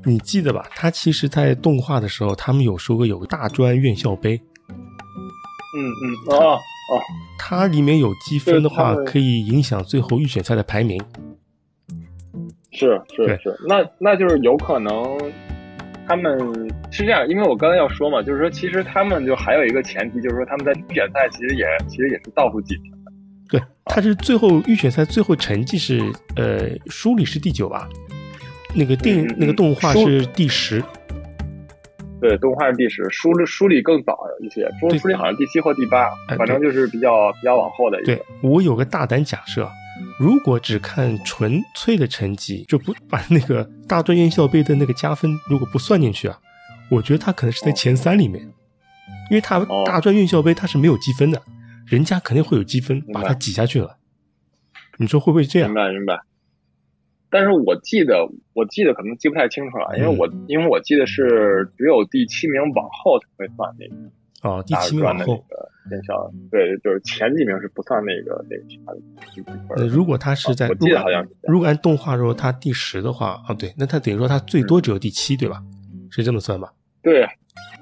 [0.04, 0.64] 你记得吧？
[0.76, 4.40] 他其实，在动画的时候，他们有说过有个大专院校杯。
[5.76, 7.00] 嗯嗯哦哦，
[7.38, 11.02] 它里面有积分的话，可以影响最后预选赛的排名。
[12.72, 15.18] 是是是，那那就是有可能。
[16.06, 16.36] 他们
[16.90, 22.98] 是这样，因为我刚才要说嘛，就是说，其实他们就还有一个前提，就是说他们在预选赛其实也其实也是倒数几名的。
[23.50, 26.00] 对，他是最后预选赛最后成绩是
[26.36, 27.88] 呃书里是第九吧？
[28.74, 30.82] 那个电那个动画是第十。
[32.20, 38.14] 对，动画是第十，书里书里更早一些，书书里好像第七或第八，反正就是比较比较往后的一个。
[38.14, 39.68] 对我有个大胆假设。
[40.18, 46.38] 如果只看纯粹的成绩，就不把那个大专院校杯的那个加分如果不算进去啊，
[46.90, 48.42] 我觉得他可能是在前三里面，
[49.30, 51.42] 因为他大专院校杯他是没有积分的，
[51.90, 53.98] 人家肯定会有积分把他挤下去了。
[54.96, 55.68] 你说会不会这样？
[55.68, 56.20] 明白明白。
[57.28, 63.94] 但是我记得我记得可能记不太清楚了，因为我因为我记得是只有第七名往后才会算那个。
[64.42, 65.44] 哦，第七名往后。
[65.90, 69.88] 院校对，就是前几名是不算那个那个其他的。
[69.88, 75.60] 如果他是在，我记得好像如果按动画说他第十的话，啊对，那他等于说他最多只有第七，对吧？
[76.10, 76.72] 是这么算吧？
[77.02, 77.26] 对，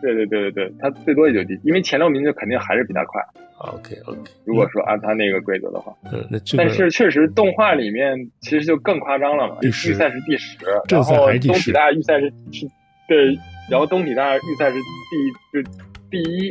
[0.00, 3.22] 对对对对对，他最多也就第，因为前六名就肯定还是比他快。
[3.58, 10.56] OK OK，如果说按他那个规则的话，嗯，那这个但是确实动画里面其实就更夸张了嘛，预赛是第十，
[10.88, 12.66] 然后东体大预赛是是，
[13.08, 13.38] 对，
[13.70, 15.68] 然后东体大预赛是第就。
[16.11, 16.50] 第一，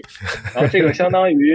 [0.53, 1.51] 然后这个相当于，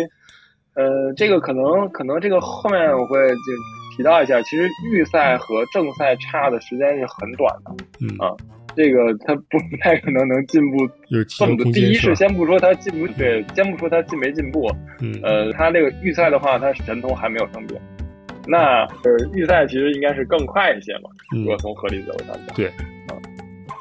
[0.75, 8.35] 呃，这个可能可能这个后面我会就提到一下，其实预赛和正赛差的时间是很短的，嗯啊，
[8.75, 10.89] 这个他不不太可能能进步。
[11.29, 11.73] 这么多。
[11.73, 17.77] 第一是先不说他进不对，先不说他进没进步，嗯，呃，他这个预赛的话，他神童还没有生病，
[18.47, 23.17] 那呃预赛其实应该是更快一些嘛，如果从合理角度上讲，对，啊。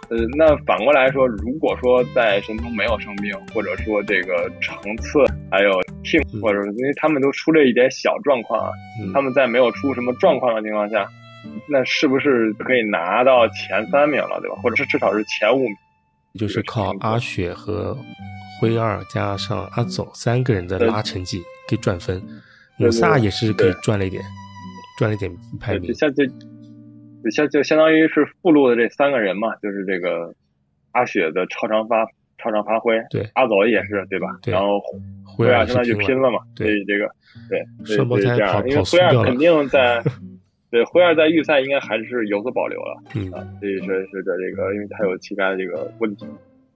[0.10, 5.70] 呃，那反过来说，如果说在神通没有生病，或者说这个层次还有
[6.04, 8.72] team，或者因为他们都出了一点小状况啊，
[9.14, 11.08] 他们在没有出什么状况的情况下，
[11.68, 14.56] 那是不是可以拿到前三名了，对吧？
[14.62, 15.76] 或者是至少是前五名？
[16.40, 17.98] 就是靠阿雪和
[18.60, 22.22] 辉二加上阿走三个人的拉成绩可以赚分，
[22.78, 24.24] 姆萨也是可以赚了一点，
[24.98, 25.30] 赚了一点
[25.60, 25.92] 排名。
[25.92, 30.34] 就相就相当于是附录的这三个人嘛，就是这个
[30.94, 32.06] 阿雪的超常发
[32.38, 34.28] 超常发挥，对阿走也是对吧？
[34.42, 34.82] 对，然后
[35.24, 37.12] 辉二现在就拼了嘛，所以这个
[37.50, 40.02] 对双胞胎跑因为辉二肯定在
[40.72, 46.26] 对灰二在预赛应该还是有所保留了，嗯啊，所以说是的这个，因为他有膝盖这个问题，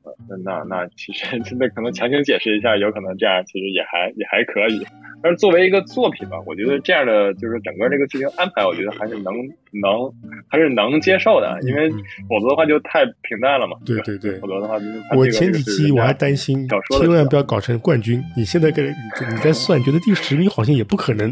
[0.03, 4.85] 呃，那那那其实 真的可能强行解释一下，有可能这样其实也还也还可以，
[5.23, 9.33] 但是作为一个作品吧，我觉得这样的就是整个这个剧情安排，我觉得还是能
[9.81, 10.11] 能
[10.49, 11.89] 还是能接受的，因为
[12.27, 13.77] 否则的话就太平淡了嘛。
[13.85, 14.85] 对对对，否则的话就，
[15.17, 16.67] 我前几期我还担心，
[16.99, 18.21] 千万不要搞成冠军。
[18.35, 21.31] 你现在跟你在算，觉得第十名好像也不可能。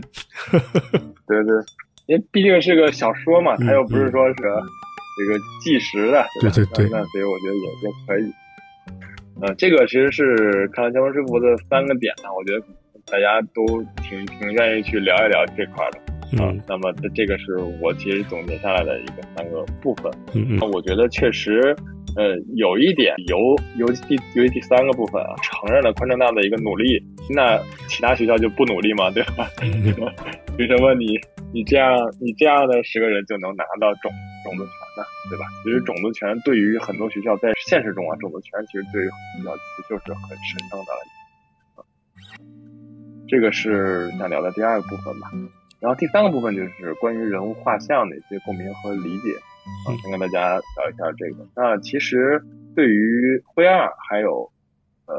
[1.27, 1.53] 对 对，
[2.07, 8.33] 因为毕竟是个小说嘛，它又不是说是这个纪实的，对对对，那所以我觉得也也可以。
[9.41, 12.65] 呃，这个其实是看了《江湖师傅》的三个点呢，我觉得。
[13.05, 15.99] 大家都挺挺愿意去聊一聊这块的，
[16.41, 21.75] 嗯，那么这这个是我其实总结下来的一个三个部分，嗯嗯，那我觉得确实，
[22.15, 23.37] 呃，有一点由
[23.75, 26.97] 由第由于第三个部分啊，承认了昆正大的一个努力，
[27.29, 29.11] 那其他学校就不努力嘛？
[29.11, 29.49] 对吧？
[30.57, 31.19] 为什么你
[31.53, 34.11] 你这样你这样的十个人就能拿到种
[34.43, 35.05] 种子权呢？
[35.29, 35.45] 对吧？
[35.63, 39.05] 其实种子权对于很多学校在现实中啊，种子权其实对于
[39.37, 39.55] 学校
[39.87, 40.87] 就是很神圣的。
[43.27, 45.31] 这个是想聊的第二个部分吧，
[45.79, 49.35] 然后第三个部分就是关于人物画像的一些共鸣和理解，
[49.87, 51.47] 啊，先跟大家聊一下这个。
[51.55, 52.43] 那其实
[52.75, 54.51] 对于灰二，还有
[55.05, 55.15] 呃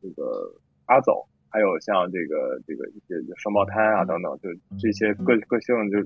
[0.00, 0.54] 这个
[0.86, 4.48] 阿走，还有像这个这个一些双胞胎啊等等，就
[4.80, 5.98] 这些个个性就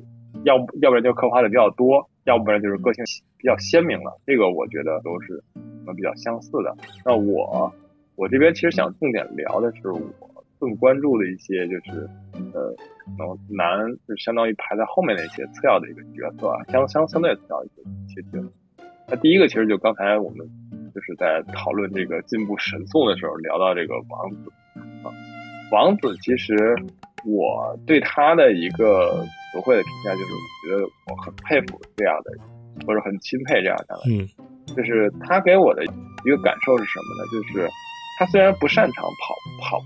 [0.44, 3.05] 要不要不然就刻画的比较多，要不然就是个性
[3.38, 4.20] 比较鲜明了。
[4.26, 5.42] 这个我觉得都是
[5.97, 6.76] 比较相似的。
[7.05, 7.72] 那我
[8.16, 10.01] 我这边其实想重点聊的是我。
[10.59, 12.09] 更关注的一些就是，
[12.55, 12.74] 呃，
[13.18, 13.78] 可能难
[14.09, 18.51] 就相当于排在后面的一些次要的一个角色啊，相相相对次要一些一些角色。
[19.07, 20.49] 那第一个其实就刚才我们
[20.94, 24.51] 就是在讨论这个进步神速的时候聊到这个王子
[25.05, 25.12] 啊，
[25.72, 26.76] 王子其实
[27.24, 32.32] 我对他的一个词汇的评价就是，我觉得我很佩服这样的，
[32.86, 34.28] 或者很钦佩这样的，嗯，
[34.76, 37.30] 就是他给我的一个感受是什么呢？
[37.32, 37.68] 就是
[38.18, 39.84] 他虽然不擅长跑跑。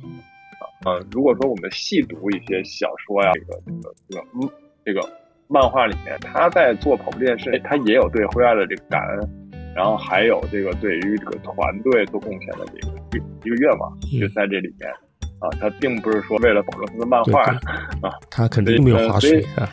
[0.86, 4.50] 呃，如果说我们细读一些小说呀，这个这个这个嗯，
[4.82, 5.06] 这个
[5.46, 14.90] 漫画里面，他在做跑步这件事，他也有对灰二的这个感恩，然后还有这个对于这个团队做贡献的这个一一个愿望，就在这里面
[15.40, 17.42] 啊，他并不是说为了保证他的漫画
[18.06, 19.68] 啊，他肯定没有划水啊。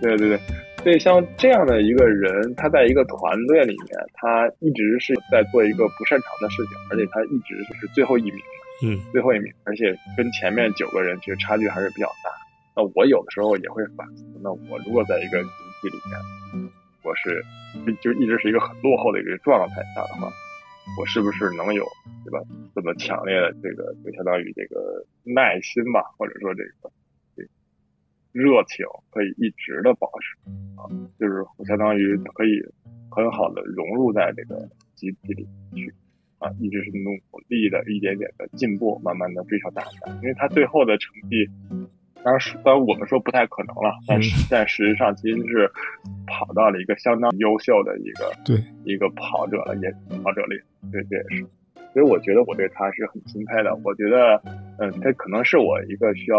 [0.00, 0.40] 对对对，
[0.82, 8.34] 所以像这样的一个人，他在一个团队里面，他一直是在做一个不擅长的事情，而且他一直是最后一名。
[8.84, 12.30] 嗯，最后一名，而且跟前面九个人其实差距还是比较大。
[12.76, 15.48] 那我有的时候也会反思，那我如果在一个集
[15.80, 16.70] 体里面，
[17.02, 17.42] 我是
[18.02, 20.30] 就一直是一个很落后的一个状态下的话，
[20.98, 21.84] 我是不是能有
[22.24, 22.40] 对吧
[22.74, 26.90] 这么强烈的这个就相当于这个耐心吧，或者说这个
[27.36, 27.42] 这
[28.32, 30.36] 热情可以一直的保持
[30.76, 30.86] 啊，
[31.18, 32.62] 就是我相当于可以
[33.10, 35.94] 很好的融入在这个集体里去。
[36.38, 37.12] 啊，一直是努
[37.48, 40.12] 力的，一点点的进步，慢慢的追求大赛。
[40.20, 41.48] 因为他最后的成绩，
[42.26, 45.70] 当然，当然我们说不太可能了，但是但实际上其实是
[46.26, 49.88] 跑到了一个相当优秀的一个对一个跑者了，也
[50.24, 50.58] 跑者里，
[50.90, 51.46] 对，这也是。
[51.94, 53.74] 所以我觉得我对他是很钦佩的。
[53.82, 54.36] 我觉得，
[54.78, 56.36] 嗯，他可能是我一个需要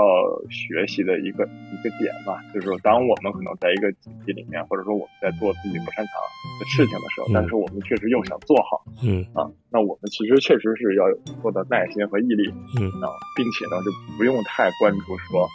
[0.52, 2.44] 学习的一个一个点吧。
[2.54, 6.14] 就是说，当我们可能在一个集体里面，或者说我们在做自己不擅长
[6.60, 15.48] 的事情的时候，但是我们确实又想做好，嗯啊，那我们其实确实是要有足够的耐心和毅力，嗯啊，并且呢，就不用太关注说，呃，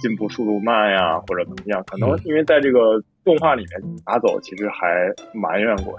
[0.00, 1.82] 进步速度慢呀，或者怎么样。
[1.86, 5.98] 可能因为在这个动画里面，拿走其实还埋怨过，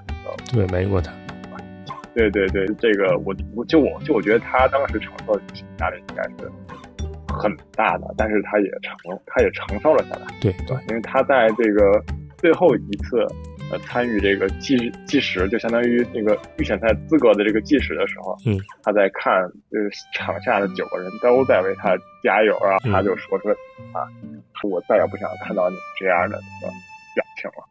[0.53, 1.11] 对，埋怨过他。
[2.15, 5.41] 对对对，这个我我就我就我觉得他当时承受的
[5.77, 6.51] 压力应该是
[7.27, 10.25] 很大的，但是他也承他也承受了下来。
[10.41, 12.03] 对对，因为他在这个
[12.37, 13.25] 最后一次
[13.71, 23.49] 呃参与这个计计时，就相当于那个预选赛资格的这个计时的时候，嗯，他在看就是场下的九个人都在为他加油啊，他就说出
[23.93, 24.07] 啊，
[24.63, 26.73] 我再也不想看到你这样的这个
[27.15, 27.65] 表情了。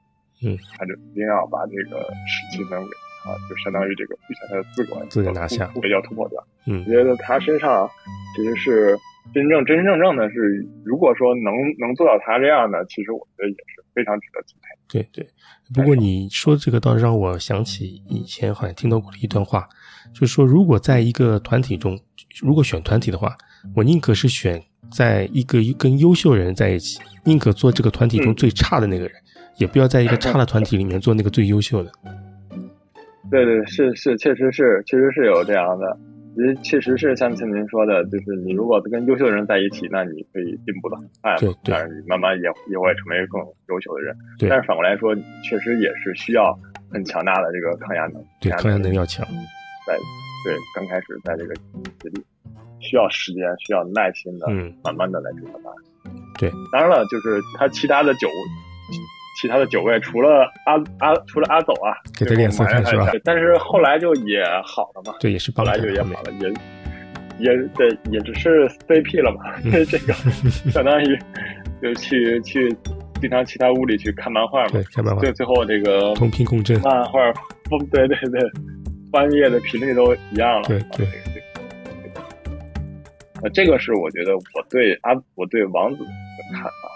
[0.45, 2.91] 嗯，他就一定要把这个十七分给。
[3.27, 6.43] 啊，就相当于这个预选赛的资格，资格拿下，也要突破掉。
[6.67, 7.91] 嗯，我觉得他身上
[8.35, 8.97] 其实是
[9.35, 14.69] 真正真真正正的是，如果说能能做到他这样的，其实我觉得也是非常值得钦佩。
[14.87, 15.29] 对对，
[15.75, 19.69] 不过你说这个倒让我想起以前好像听到过的一段话，
[20.15, 21.99] 就是说，如果在一个团体中，
[22.41, 23.37] 如果选团体的话，
[23.75, 29.13] 我宁可是选在一个跟优秀人在一起，宁可做这个团体中最差的那个人，
[29.57, 31.91] 也不要在一个 差的团体里面做那个最优秀的。
[33.31, 44.17] 对对是是，确实是确实是有这样的，其实确实是像像您说的，就是你如果跟优秀的人在一起，那你可以进步的很快，对，但是你慢慢也也会成为更优秀的人。
[44.39, 46.59] 对，但是反过来说，确实也是需要
[46.91, 49.27] 很强大的这个抗压能，对，抗压能力要强。
[49.87, 49.95] 在
[50.45, 52.23] 对刚开始在这个集里，
[52.79, 55.71] 需要时间，需要耐心的，嗯，慢慢的来追他妈。
[56.39, 58.29] 对，当然了，就是他其他的九，
[59.41, 63.09] 其他的九位除了阿阿除了阿走啊，给他脸色看是吧？
[63.23, 66.49] 但是后来就也好了嘛，对，也是后来就也好了，也
[67.47, 70.13] 也对，也只是 CP 了嘛，这个
[70.73, 71.17] 相当于
[71.81, 72.77] 就去去
[73.21, 77.21] 经常去他屋里去看漫画嘛，对，看漫画，最最后这个同频共振，漫画，
[77.93, 78.41] 对对对，
[79.13, 81.07] 翻页的频率都一样了，对对。
[83.41, 86.11] 呃，这个是我觉得我对阿我对王子的
[86.55, 86.88] 看法。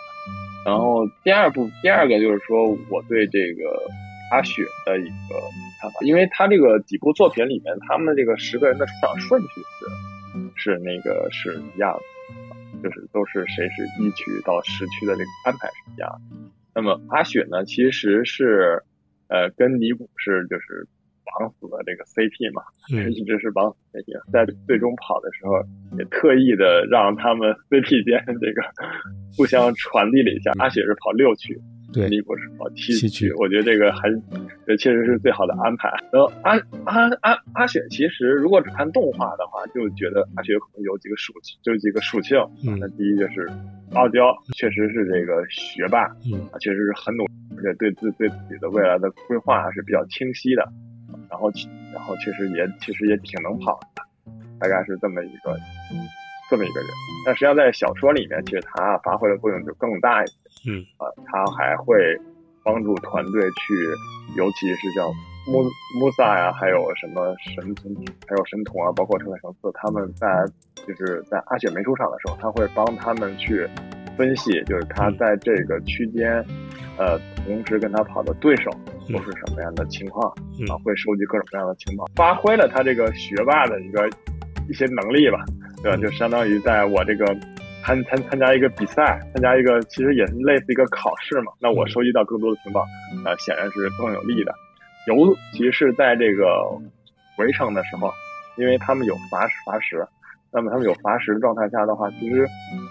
[0.64, 3.82] 然后第二部，第二个就是说我对这个
[4.30, 5.40] 阿雪的一个
[5.80, 9.86] 看法，因为他这个几部作品里面，他们这个十个人的出场顺序是
[10.56, 11.92] 是那个是一样
[12.82, 16.36] 的，就是都是谁是一区到十区的这个安排是一样的。
[16.74, 18.82] 那么阿雪呢，其实是
[19.28, 20.86] 呃跟尼古是就是。
[21.39, 22.62] 绑死了这个 CP 嘛，
[23.11, 25.61] 一直是绑死 CP，在最终跑的时候，
[25.99, 28.62] 也特意的让他们 CP 间这个
[29.37, 30.53] 互相传递了一下。
[30.59, 31.59] 阿雪是跑六区，
[31.93, 33.33] 对，尼古是跑七区。
[33.39, 34.09] 我觉得这个还
[34.66, 35.89] 这确实是最好的安排。
[36.12, 36.53] 然后阿
[36.85, 42.39] 阿阿阿雪其实如果只看动画的话，就觉得阿雪可能有几个属性，就几个属性。
[42.78, 43.49] 那第一就是
[43.95, 50.68] 傲娇，确实是这个学霸，嗯，确实是很努力，而且对自对自己的未来的规划还是比较清晰的。
[51.33, 51.51] 然后，
[51.95, 54.03] 然后其实也其实也挺能跑的，
[54.61, 55.57] 大概是这么一个
[56.51, 56.91] 这么一个人。
[57.24, 60.35] 但实际上在小说里面，其实他发挥的作用就更大一些。
[60.68, 61.97] 嗯，啊，他还会
[62.62, 63.74] 帮助团队去，
[64.37, 65.09] 尤其是像
[65.49, 65.62] 穆
[65.99, 67.91] 穆萨呀，还有什么神童，
[68.28, 70.28] 还有神童啊，包括成海神四，他们在
[70.87, 73.66] 就是在阿雪没出场的时候，他会帮他们去
[74.18, 76.45] 分析，就是他在这个区间。
[76.99, 78.70] 呃，同时跟他跑的对手
[79.12, 80.28] 都是什么样的情况
[80.68, 80.76] 啊？
[80.84, 84.09] 会收集各种各样的情报，发挥了他这个学霸的一个
[84.68, 85.45] 一些能力吧，
[85.82, 85.97] 对吧？
[85.99, 87.26] 就相当于在我这个
[87.84, 91.53] 参参参加一个比赛，参加一个其实也是类似一个考试嘛。
[91.59, 92.80] 那我收集到更多的情报，
[93.24, 94.55] 啊，显然是更有利的。
[95.07, 96.47] 尤其是在这个
[97.38, 98.12] 围城的时候，
[98.57, 100.07] 因为他们有罚罚时。
[100.53, 102.46] 那么他们有罚时的状态下的话，其实，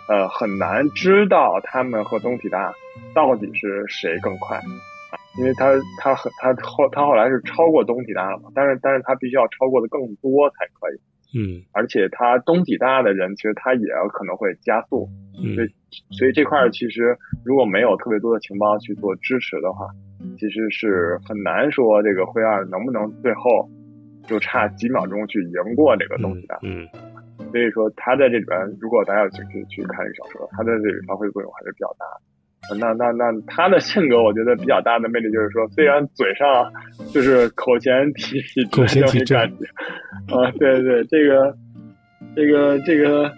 [0.09, 2.73] 呃，很难知道他们和东体大
[3.13, 4.59] 到底是谁更快，
[5.37, 15.07] 因为他他很他后他后来是超过东体大了嘛，但是但是他必须要超过的更多才可以，嗯，而且他东体大的人其实他也可能会加速，
[15.55, 15.69] 所以
[16.17, 19.85] 所以这块其实如果没有特别多的情报去做支持的话，
[20.39, 23.69] 其实是很难说这个灰二能不能最后
[24.25, 26.87] 就差几秒钟去赢过这个东体大，嗯。
[27.51, 32.21] 所以说他在这里边，如果大家有兴趣去看这个小说，他在这里发挥作用还是比较大的。
[32.79, 36.71] 那那那他的性格，我觉得比较大的魅力就是说，虽然嘴上
[37.11, 38.39] 就是口嫌体
[38.71, 41.53] 口嫌体正啊，对对，这个
[42.35, 43.29] 这个这个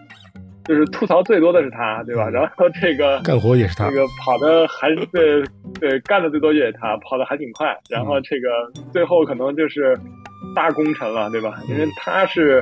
[0.66, 2.30] 就是吐槽最多的是他，对吧？
[2.30, 5.42] 然后这个干活也是他，这个跑的还对
[5.80, 7.76] 对干的最多也是他，跑的还挺快。
[7.90, 8.50] 然后这个
[8.92, 9.98] 最后可能就是
[10.54, 11.62] 大功臣了，对吧？
[11.70, 12.62] 因为他是。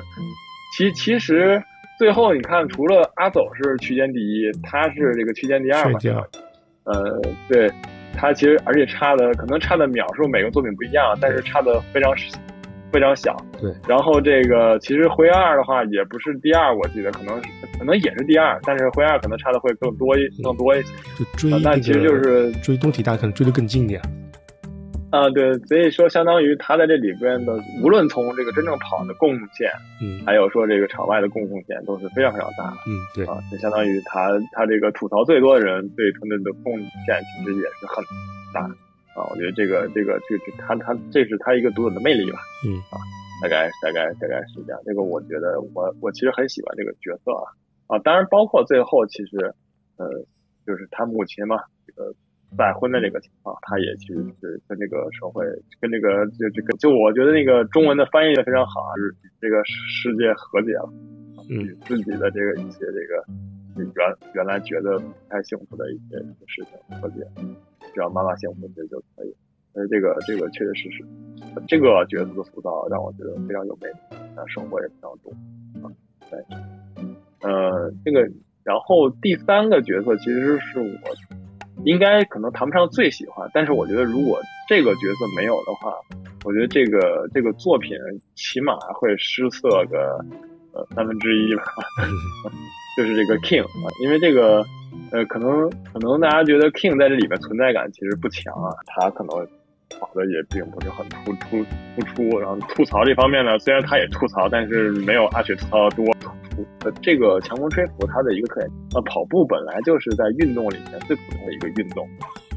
[0.78, 1.62] 其其实
[1.98, 6.00] 最后你看，除了阿走是区间第一，他是这个区间第二嘛？
[6.86, 7.70] 呃，对，
[8.16, 12.12] 他其实而且差的可能差的秒数每个作品不一样，但是差的非常
[12.92, 13.38] 非常小。
[13.60, 13.72] 对。
[13.88, 17.40] 然后这个其实灰二的话也不是第二，我记得可能
[17.78, 20.88] 可能也是第二，但是灰二可能差的会更多一更多一些。
[21.20, 24.02] 就追那其实就是追东体大，可能追得更近点。
[25.12, 29.70] 啊，对，所以说相当于他在这里边的，无论从这个真正跑的贡献，
[30.02, 38.02] 嗯，还有说这个场外的贡献，都是非常非常大的，嗯，对，啊，就相当于他他这个吐槽最多的人对团队的贡献其实也是很
[38.54, 38.62] 大，
[39.20, 42.96] 啊，我觉得这个这个这个他他这是他一个独有的魅力吧，嗯，啊，
[43.44, 47.52] 大概大概大概是这样，这个我觉得我我其实很喜欢这个角色啊，
[47.88, 49.54] 啊，当然包括最后其实，
[49.98, 50.08] 呃，
[50.66, 52.14] 就是他母亲嘛，这个。
[52.58, 55.46] 再婚的这个情况，他也其实是跟这个社会，
[55.80, 60.92] 跟这个就这个，就我觉得那个中文的翻译的非常好啊，是这个世界和解了，
[61.48, 63.24] 与自己的这个一些这个
[63.78, 67.26] 原原来觉得不太幸福的一些事情和解，
[67.94, 69.34] 只要妈妈幸福其实就可以。
[69.74, 71.06] 所以这个这个确确实实，
[71.70, 75.32] 这个角色的塑造让我觉得非常有魅力，啊，收获也非常多
[75.82, 75.90] 啊。
[76.30, 76.38] 对，
[77.42, 78.20] 呃，这个
[78.66, 81.41] 然后第三个角色其实是我。
[81.84, 85.94] 应该可能谈不上最喜欢，但是我觉得如果这个角色没有的话，
[86.44, 87.98] 我觉得这个这个作品
[88.36, 90.24] 起码会失色个
[90.74, 91.64] 呃三分之一吧，
[92.98, 94.64] 就是这个 King 啊，因为这个
[95.12, 99.48] 呃可能可能大家觉得 King 在这里面存在感其实不强啊，他可能
[100.00, 101.66] 跑的也并不是很突出
[101.96, 106.06] 突出，然后吐槽这方面呢，虽然他也吐槽，但是没有阿雪吐槽的多。
[106.52, 106.66] 服。
[106.86, 112.06] 呃，这个强风吹拂它的一个特点，呃，跑步本来就是在运动里面最普通的一个运动，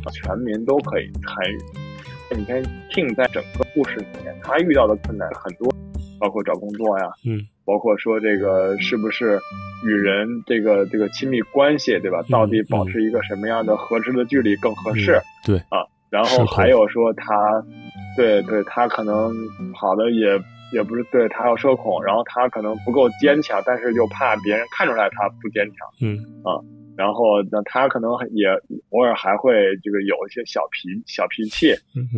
[0.04, 1.58] 啊，全民都可以参与。
[2.36, 5.72] 你看，King 在整个故事里面，他遇到的困难很多，
[6.18, 9.38] 包括找工作呀，嗯，包括说这个是不是
[9.86, 12.24] 与人这个这个亲密关系，对吧？
[12.30, 15.20] 到底保持一个什么样的合适的距离更合适？
[15.44, 17.62] 对啊，然后还有说他，
[18.16, 19.30] 对对，他可能
[19.74, 20.36] 跑的也
[20.74, 26.60] 也不是对他要社恐，然后他可能不够坚强，但是又怕别人看出来他不坚强，嗯啊。
[26.96, 28.46] 然后，那他可能也
[28.90, 29.52] 偶尔还会
[29.82, 31.72] 这个有一些小脾小脾气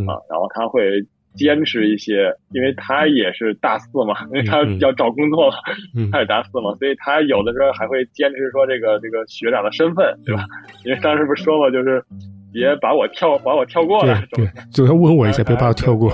[0.06, 1.00] 啊，然后他会
[1.34, 5.56] 坚持一些，因为他也是大四嘛，因 为他要找工作嘛，
[6.12, 10.44] 他也大四嘛，所以他有的时候还会坚持说这个这个学长的身份，对吧？
[10.84, 12.04] 因为当时不是说嘛，就是
[12.52, 16.10] 别把我跳把我跳过了，对，就要问我一下，别把我跳过。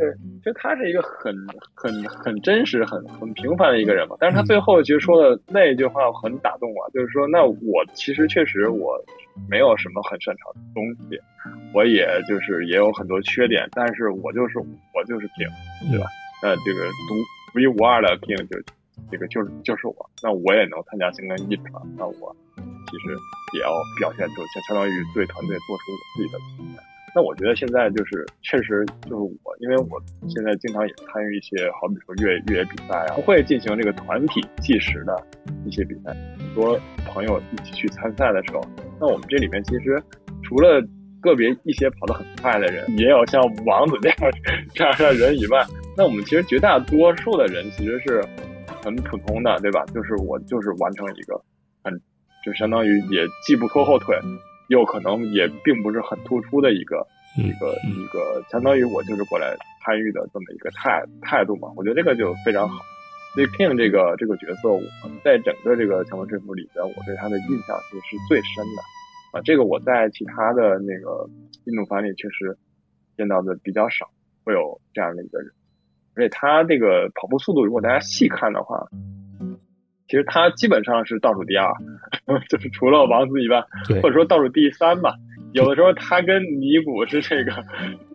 [0.00, 1.36] 对，其实他是一个很
[1.74, 4.16] 很很真实、很很平凡的一个人嘛。
[4.18, 8.96] 但是他最后其实说的那一句话很打动我，就是说，那我其实确实我
[9.46, 11.20] 没有什么很擅长的东西，
[11.74, 15.52] 我也就是也有很多缺点，但是我就是我就是 king，
[15.90, 16.06] 对吧？
[16.42, 18.56] 那这个独独一无二的 king 就
[19.10, 22.34] 这个就是就是我，那我也能参加新闻一传，那我
[22.90, 23.14] 其实
[23.52, 26.89] 也要表现出相相当于对团队做出我自己的贡献。
[27.14, 35.16] 那我觉得现在就是确实就是我，因为我现在经常也参与一些，好比说越野越野比赛啊，不会进行这个团体计时的
[35.66, 38.62] 一些比赛，很多朋友一起去参赛的时候，
[39.00, 40.00] 那我们这里面其实
[40.42, 40.80] 除了
[41.20, 44.16] 个别一些跑得很快的人，也有像王子这样
[44.72, 48.24] 这样的人以外，那我们其实绝大多数的人其实是
[48.82, 49.84] 很普通的，对吧？
[49.92, 51.34] 就是我就是完成一个
[51.82, 51.92] 很
[52.44, 54.16] 就相当于也既不拖后腿。
[54.70, 57.04] 又可能也并不是很突出的一个
[57.36, 59.52] 一个一个，相当于我就是过来
[59.82, 61.68] 参与的这么一个态态度嘛。
[61.74, 62.80] 我觉得这个就非常好。
[63.34, 64.80] 所以 King 这个这个角色，我
[65.24, 69.42] 在整个这个强风吹拂里边，我对他的印象其实是最深的啊。
[69.44, 71.28] 这个我在其他的那个
[71.64, 72.56] 运动番里确实
[73.16, 74.08] 见到的比较少，
[74.44, 75.50] 会有这样的一个人。
[76.14, 78.86] 而且他这个跑步速度，如果大家细看的话。
[80.10, 81.70] 其实他基本上是倒数第二，
[82.50, 83.62] 就是除了王子以外，
[84.02, 85.14] 或者说倒数第三吧。
[85.52, 87.52] 有的时候他跟尼古是这个，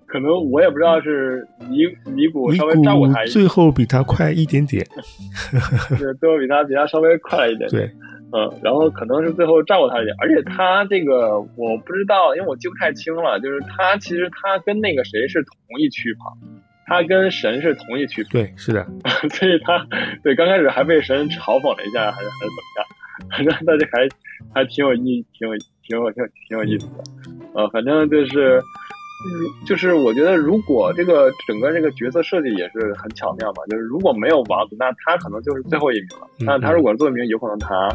[0.06, 4.86] 可能我也不知道是尼尼古稍微照顾他一点，最后比他快一点点，
[5.98, 7.84] 对，最后比他比他稍微快了一点，对，
[8.34, 16.38] 嗯，然后可能是最后照顾他一点，而且他这个我不知道，因为我记不太清了，就是他其实他跟那个谁是同一区跑。
[16.86, 18.86] 他跟神是同一区对，是的，
[19.34, 19.86] 所以他
[20.24, 22.86] 对刚开始还被神嘲讽了一下，还是还是怎么样？
[23.32, 24.08] 反正大家还
[24.54, 25.56] 还挺有意，挺有
[25.88, 27.04] 挺有挺挺有意思的。
[27.54, 28.62] 呃，反正就是，
[29.66, 36.28] 就是我觉得如果这个整个这个角色设计也是很巧妙嘛，就是如果没有王子，那他可能就是最后一名了。
[36.40, 37.90] 那他如果是最后一名，有可能他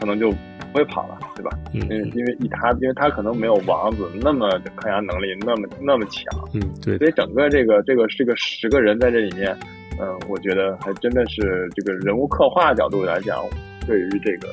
[0.00, 0.34] 可能就。
[0.76, 1.50] 不会跑了，对吧？
[1.72, 1.80] 嗯，
[2.14, 6.22] 因为以他，因为他可能没有王子那么抗压能力那么那么强，
[6.52, 6.98] 嗯，对。
[6.98, 9.56] 所以整个这个这个这个十个人在这里面，
[9.98, 13.42] 嗯，我觉得还真的是这个人物刻画角度来讲，
[13.86, 14.48] 对于这个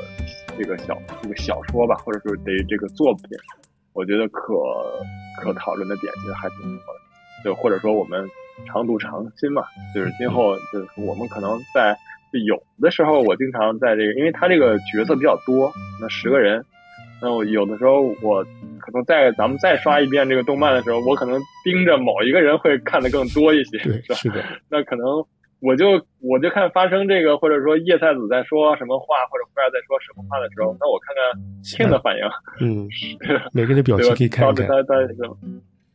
[0.57, 3.38] 这个小这个小说吧，或者说对于这个作品，
[3.91, 4.53] 我觉得可
[5.41, 7.43] 可讨论的点其实还挺多的。
[7.43, 8.26] 就或者说我们
[8.65, 9.63] 常读常新嘛，
[9.93, 11.97] 就是今后就是我们可能在。
[12.40, 15.72] 有的时候我经常在这个，因为他这个角色比较多，
[16.02, 16.64] 那十个人，
[17.22, 18.44] 那我有的时候我
[18.80, 23.78] 可能在咱们再刷一遍这个动漫的时候，我可能盯着某一个人会看的更多一些，
[24.14, 24.44] 是的。
[24.70, 25.06] 那可能
[25.62, 31.24] 我就我就看发生这个，或者说叶菜子在说什么话，或者忽然在说什么话的时候，那我看看
[31.64, 32.24] King 的反应，
[32.60, 32.90] 嗯，
[33.54, 34.68] 每个人的表情可以看看。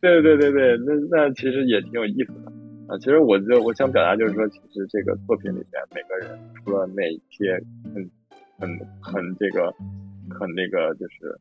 [0.01, 2.53] 对对对对，那那其实也挺有意思的。
[2.89, 7.63] 啊，其实我就我想表达就是说，其实这个作品里面每个人，除了那些
[7.95, 8.11] 很
[8.59, 9.71] 很很这个
[10.31, 11.39] 很那个就是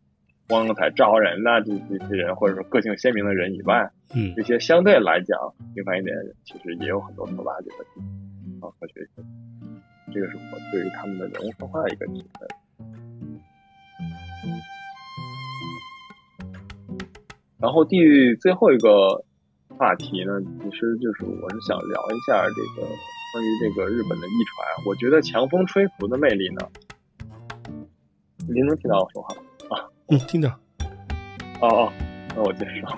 [0.50, 5.40] 光彩照人的这这些人，或者说个性鲜明的人以外，嗯，这些相对来讲
[5.74, 8.02] 平凡一点的人，其实也有很多可挖掘的地
[8.60, 9.24] 方啊和学习。
[10.14, 12.48] 这个是我对于他们的人物刻画的一个体会。
[17.58, 19.24] 然后地狱最后一个。
[19.78, 22.88] 话题呢，其实就是我是想聊一下这个
[23.32, 24.86] 关于这个日本的艺传。
[24.88, 26.68] 我觉得强风吹拂的魅力呢，
[28.48, 29.42] 您能听到我说话吗？
[29.70, 30.50] 啊，嗯，听到。
[31.62, 31.94] 哦哦，
[32.36, 32.98] 那我接着说。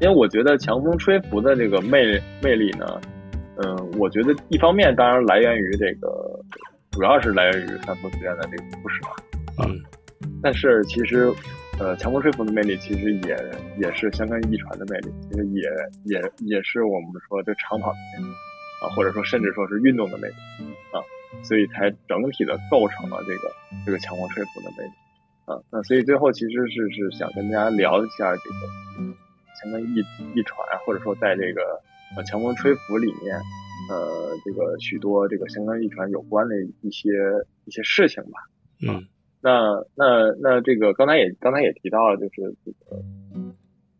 [0.00, 2.86] 因为我觉得强风吹拂的这个魅魅力呢，
[3.56, 6.40] 嗯，我觉得一方面当然来源于这个，
[6.92, 9.10] 主要是来源于三浦学院的这个故事啊。
[9.64, 9.78] 嗯。
[10.42, 11.32] 但是其实。
[11.80, 13.36] 呃，强风吹拂的魅力其实也
[13.78, 15.62] 也是相当于一传的魅力，其实也
[16.04, 18.30] 也也是我们说这长跑的魅力
[18.82, 20.34] 啊，或者说甚至说是运动的魅力
[20.92, 21.00] 啊。
[21.42, 23.50] 所以才整体的构成了这个
[23.86, 24.90] 这个强风吹拂的魅力
[25.46, 25.56] 啊。
[25.70, 29.14] 那所以最后其实是是想跟大家聊一下这个
[29.62, 30.04] 香根驿
[30.34, 31.80] 驿传，或者说在这个
[32.16, 33.36] 呃强风吹拂里面，
[33.88, 37.08] 呃这个许多这个香根驿传有关的一些
[37.64, 38.40] 一些事情吧。
[38.82, 39.06] 嗯，
[39.42, 43.02] 那那那这个刚才也刚才也提到了，就是这个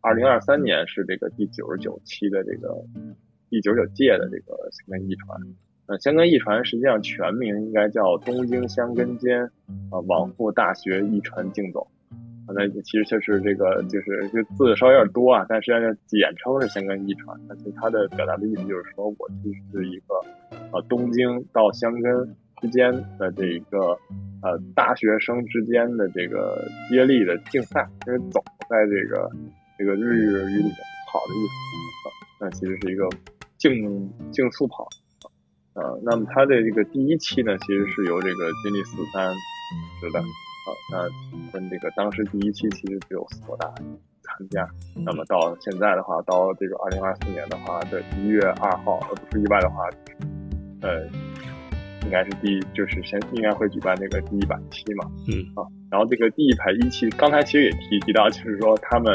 [0.01, 2.75] 二零二三年是这个第九十九期的这个
[3.49, 5.39] 第九十九届的这个香根驿传。
[5.87, 9.43] 那香根驿传实际上全名应该叫东京香根间
[9.89, 11.87] 啊往复大学驿传竞走。
[12.53, 17.39] 那其实就是这个就是这字稍微有点多啊，但实际上简称是香根驿传。
[17.47, 20.15] 那其实它的表达的意思就是说我其实是一个
[20.73, 23.97] 呃东京到香根之间的这一个。
[24.43, 29.29] 呃，大学生之间的这个接力的竞赛，因为走在这个
[29.77, 30.75] 这个日日语里面
[31.13, 32.09] 跑的意思啊，
[32.39, 33.07] 那其实是一个
[33.59, 34.89] 竞竞速跑
[35.75, 35.93] 啊。
[36.01, 40.25] 那么它的这个第一期呢，其实是由这个金立四三主持的啊。
[40.91, 43.71] 那跟这个当时第一期其实只有四所大
[44.23, 44.67] 参加。
[45.05, 49.87] 那么到现在的话，到这个二零二四年的话的一月二号，呃不是意外的话，
[50.81, 51.07] 呃。
[52.03, 59.13] 应该是第，就是先应该会举办这个第一百期嘛，嗯啊，然后这个第一排一期，刚才其实也提提到，就是说他们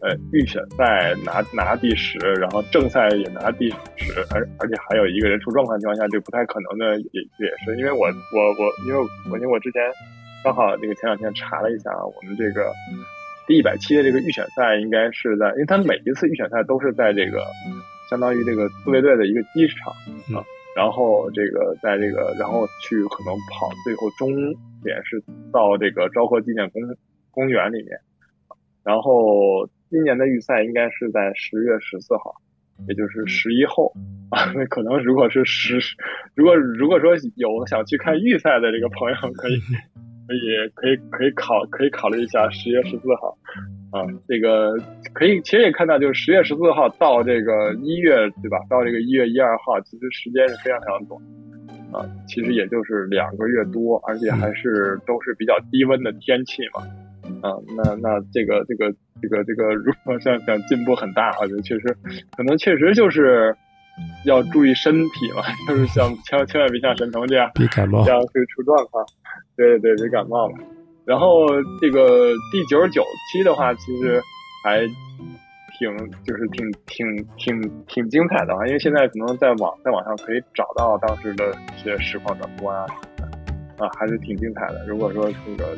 [0.00, 9.00] 呃预选赛拿拿第十，然后正赛也拿第十，而而且还有一个人出状况的情况下，这不太可能的，也也是因为我我我因为
[9.30, 9.82] 我因为我之前
[10.42, 12.72] 刚好那个前两天查了一下，我们这个
[13.46, 17.44] 第一百期的这个预选赛应该是在，因为他每一次预选赛都是在这个
[18.08, 19.92] 相当于这个自卫队的一个基石场
[20.38, 20.44] 啊。
[20.76, 24.30] 然后这个在这个，然后去可能跑，最后终
[24.82, 26.82] 点是到这个昭和纪念公
[27.30, 27.98] 公园里面。
[28.82, 32.36] 然后今年的预赛应该是在十月十四号，
[32.88, 33.92] 也就是十一后
[34.30, 34.52] 啊。
[34.54, 35.78] 那 可能如果是十，
[36.34, 39.60] 如果如果说有想去看预赛的这个朋友，可以
[40.30, 43.36] 可以可以可以考可以考虑一下十月十四号。
[43.90, 44.72] 啊，这个
[45.12, 48.56] 可以，其实也看到，就是十月十四号到这个一月，对吧？
[48.70, 51.20] 到这个一月一二号，其实时间是非常非常短，
[51.90, 56.86] 啊，其实也就是两个月多，而且还是都是比较低温的天气嘛，
[57.42, 61.92] 啊，那那这个这个这个这个，如果想想进步很大，我觉得确实，
[62.36, 63.52] 可能确实就是
[64.24, 69.04] 要注意身体嘛，就是像千千万别像沈腾这样，别感冒，这样会出状况，
[69.60, 70.54] 对对对，别感冒了。
[71.04, 71.46] 然后
[71.80, 74.22] 这个第九十九期的话，其实
[74.64, 74.86] 还
[75.78, 82.86] 挺就是挺挺挺挺精彩的啊，因为现在可能在网在网上可以找到当时的一些实况转播啊
[83.78, 84.86] 啊，还是挺精彩的。
[84.86, 85.76] 如果说这个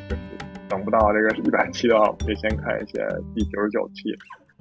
[0.68, 3.04] 等不到这个一百期的话，可以先看一些
[3.34, 4.12] 第九十九期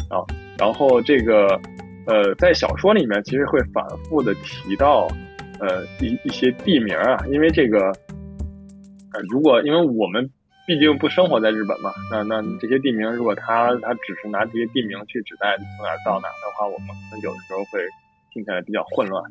[0.10, 0.24] 啊。
[0.58, 1.60] 然后这个
[2.08, 5.08] 呃，在小说里面其实会反复的提到
[5.60, 7.92] 呃一一些地名啊，因为这个
[9.14, 10.30] 呃如果因为我们。
[10.68, 17.82] 毕竟不生活在日本嘛，那那这些地名，如果他他只是拿这些地名去指代从哪到哪的话，我们可能有的时候会
[18.32, 19.24] 听起来比较混乱。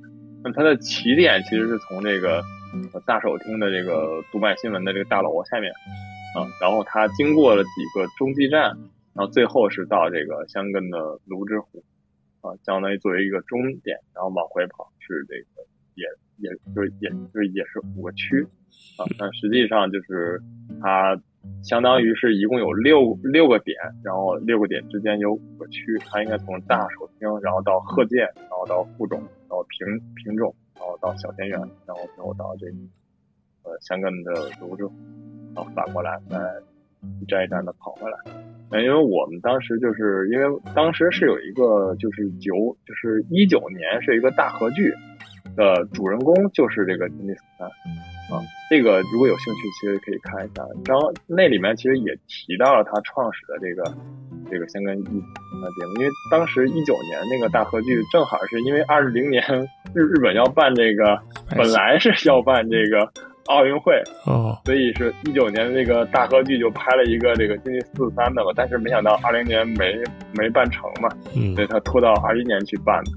[0.43, 2.43] 那它的起点其实是从这个
[3.07, 5.73] 大手厅的这个读卖新闻的这个大楼下面
[6.35, 8.77] 啊，然后它经过了几个中继站，
[9.15, 11.83] 然后最后是到这个香根的泸之湖
[12.41, 15.65] 啊，相当于作为一个终点，然后往回跑是这个
[15.95, 16.05] 也
[16.39, 18.45] 也就是也就是也是五个区
[18.99, 20.41] 啊，那实际上就是
[20.83, 21.21] 它。
[21.63, 23.75] 相当于是一共有六六个点，
[24.05, 32.73] 然后六个点之间有五个区，它应该从大手厅，然后到鹤见，然后到富中，然后平平中，然后到小田园，然后最后到这个
[33.63, 34.93] 呃香根的泸州，
[35.55, 36.39] 然后反过来再
[37.21, 38.19] 一站一站的跑回来。
[38.71, 42.55] 嗯，因为我们当时就是因为当时是有一个就是九
[42.85, 44.93] 就是一九年是一个大合剧
[45.57, 47.69] 的主人公就是这个金立斯三。
[48.31, 48.39] 啊，
[48.71, 50.63] 这个如果有兴趣，其实可以看一下。
[50.87, 53.83] 然后那里面其实也提到了他创始的这个
[54.51, 59.43] 这个相关一啊节目，因为当时一九年那个大合剧正好是因为二零年
[59.95, 61.19] 日日本要办这个，
[61.57, 63.11] 本来是要办这个
[63.47, 70.01] 奥运会哦，所以是一九年那个大合剧就拍了一个这个经济四三的嘛，但是没想到二零年没
[70.35, 73.11] 没办成嘛，嗯，所以他拖到二一年去办的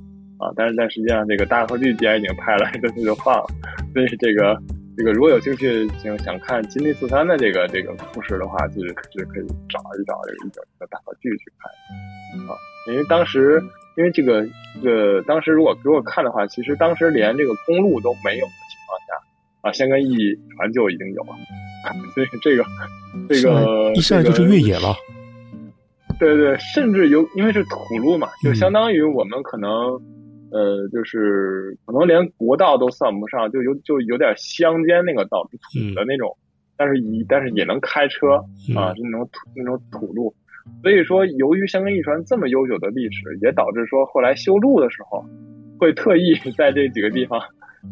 [0.43, 0.51] 啊。
[0.55, 3.45] 但是但实际上这个大合剧既然已经拍了， 这次就放了，
[3.93, 4.59] 所以这个。
[4.95, 12.53] 这个如果有兴趣想想看金立四三的这个这个故事的话，就是是可以找一找这个一九年的大合剧去看啊。
[12.87, 13.63] 因为当时，
[13.97, 14.45] 因为这个
[14.81, 20.15] 这个当时如果给我看的话，其实当时连这个公路都没有的情况下啊，香根一
[20.55, 21.33] 船就已经有了，
[22.13, 22.63] 所以这个
[23.27, 24.95] 这个一上就是越野了。
[26.19, 29.99] 对对，甚至有因为是土路嘛，就相当于我们可能。
[30.53, 36.37] 呃，就是可能连国道都算不上，就有就有点乡间那个道，土的那种，
[36.77, 38.35] 但是也但是也能开车
[38.77, 40.33] 啊，就那种土那种土路。
[40.81, 45.25] 所以说，由于香根一传这么悠久的历史，也导致说后来修路的时候，
[45.79, 47.41] 会特意 在这几个地方。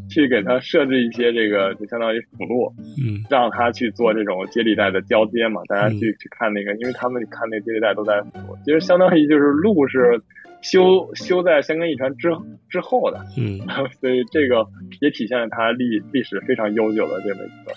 [0.10, 5.62] 去给他设置一些这个，就相当于辅路，嗯，让他去做这种接力带的交接嘛。
[5.68, 10.22] 大家去去看那个，因为他们看那接力带都在辅路，其实相当于就是路是
[10.62, 12.30] 修修在香根一传之
[12.70, 13.60] 之后的，嗯，
[14.00, 14.66] 所以这个
[15.02, 17.72] 也体现了它历历史非常悠久的这么一个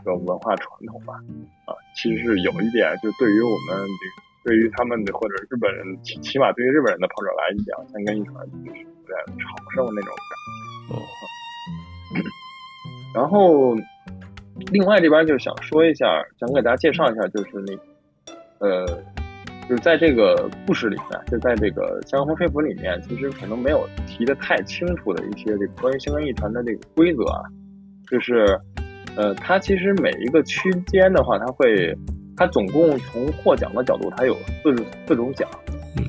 [0.00, 1.14] 一个文化传统吧。
[1.66, 3.86] 啊，其实是有一点，就对于我们
[4.44, 8.34] 对于他们的或者日本人，起起码对于日本人的跑者来讲，香根一传
[8.64, 10.34] 就是有点朝圣那种感
[10.88, 10.94] 觉。
[10.94, 11.00] 哦。
[13.14, 13.74] 然后，
[14.72, 16.06] 另外这边就想说一下，
[16.38, 18.86] 想给大家介绍一下，就是那，呃，
[19.68, 27.42] 就是在这个故事里面，就在这个《江湖吹拂》里面，其实可能没有提的太清楚的一些这个关于香根一团的这个规则啊，
[28.10, 28.44] 就是，
[29.16, 31.96] 呃，它其实每一个区间的话，它会，
[32.36, 34.74] 它总共从获奖的角度，它有四
[35.06, 35.48] 四种奖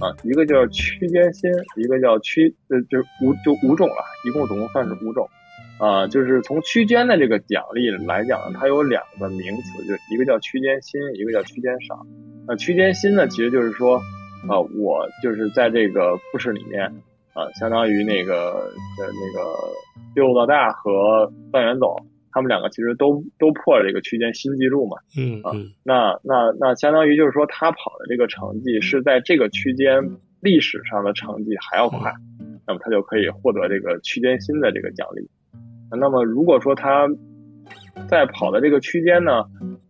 [0.01, 5.29] 啊，一个叫区间新，一个叫区，呃，就是五就五种了，一共总共算是五种。
[5.77, 12.07] 啊，就是从区间的这个奖励来讲呢，它有两个名词，就一个叫区间新，一个叫区间赏。
[12.47, 13.97] 那区间新呢，其实就是说，
[14.47, 16.85] 啊，我就是在这个故事里面，
[17.33, 19.53] 啊，相当于那个呃那个
[20.15, 24.95] 六老大和范远总，他们两个其实都都破了这个区间新纪录嘛。
[25.17, 25.51] 嗯啊，
[25.83, 29.99] 那那那相当于就是说，他跑的这个成绩是在这个区间
[30.39, 32.13] 历史上的成绩还要快，
[32.65, 35.27] 那么他就可以获得这个区间新的这个奖励。
[35.95, 37.07] 那么，如果说他
[38.07, 39.43] 在跑的这个区间呢，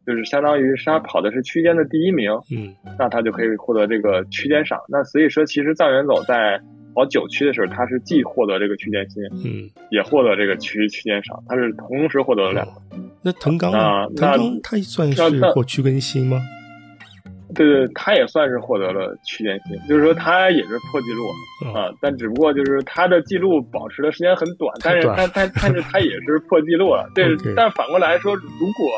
[0.06, 4.80] 就是相当于是他跑的是区间的第一名，嗯，那他就可以获得这个区间赏。
[4.88, 6.62] 那所以说，其实藏元走在
[6.94, 12.74] 跑九区的时候，他是既获得这个区间新，嗯，也获得这个区区间赏，他是同时获得了两个。
[13.22, 16.40] 那藤冈呢，藤冈他算是获区间新吗？
[17.56, 27.10] 对对，他也算是获得了区间新，就是说他也是破纪录啊，但只不过就是他的记录保持的时间很短，但是他他但是他也是破纪录了。
[27.16, 28.42] 对，但反过来说，如
[28.78, 28.90] 果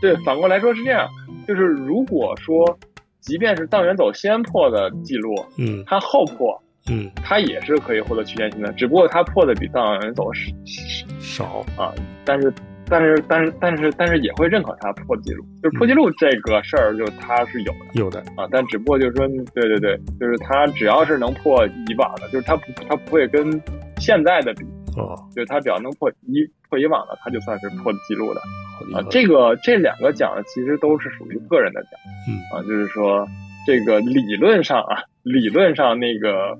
[0.00, 1.08] 对反过来说是这样，
[1.48, 2.78] 就是如果说
[3.20, 10.30] 即便是藏元走先破的记录，嗯，他后破，嗯，他也是可以获得区间新的，只不过他破的比藏元走
[11.18, 11.92] 少啊，
[12.24, 12.52] 但是。
[12.88, 18.46] 但是，但是，但是，但是也会认可他破纪录，就是破纪录这个事儿，就他是有的，有的啊。
[18.50, 23.60] 但只不过就是说，对对对，就是他只要是能破以往的，就是他不，他不会跟
[23.98, 24.64] 现在的比，
[24.96, 28.40] 哦，就是他只要能破以破以往的，他就算是破纪录的
[28.96, 29.04] 啊。
[29.10, 31.92] 这个这两个奖其实都是属于个人的奖，
[32.28, 33.26] 嗯啊，就是说
[33.66, 36.58] 这个理论上啊，理论上那个。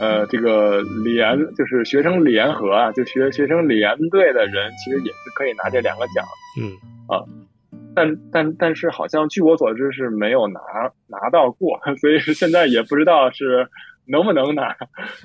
[0.00, 6.24] 呃，这个联就是学生联合啊，就学学生联队的人，其实也是可以拿这两个奖。
[6.60, 6.72] 嗯
[7.06, 7.22] 啊，
[7.94, 10.60] 但但但是好像据我所知是没有拿
[11.06, 13.68] 拿到过， 所以现在也不知道是
[14.06, 14.74] 能不能拿。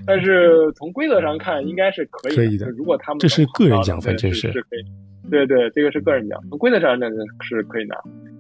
[0.06, 2.70] 但是从规则上看，应该是可以可以的。
[2.70, 5.30] 如果他们这是个人奖，反正是是可以。
[5.30, 7.08] 对对，这个是个人奖，从规则上那
[7.42, 7.96] 是可以拿。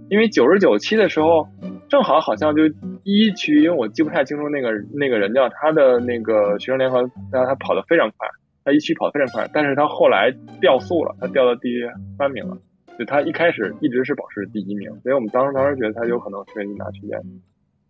[0.09, 1.47] 因为九十九期的时候，
[1.89, 2.63] 正好好像就
[3.03, 6.99] 一区，因为我记不太清楚那个那个人叫他的那个学生联合，
[7.31, 8.27] 让他跑得非常快，
[8.63, 10.31] 他一区跑得非常快，但是他后来
[10.61, 11.69] 掉速了，他掉到第
[12.17, 12.57] 三名了，
[12.97, 17.19] 就他一开始一直是保持第一名，所以我们当时当时觉得他有可能是拿区间，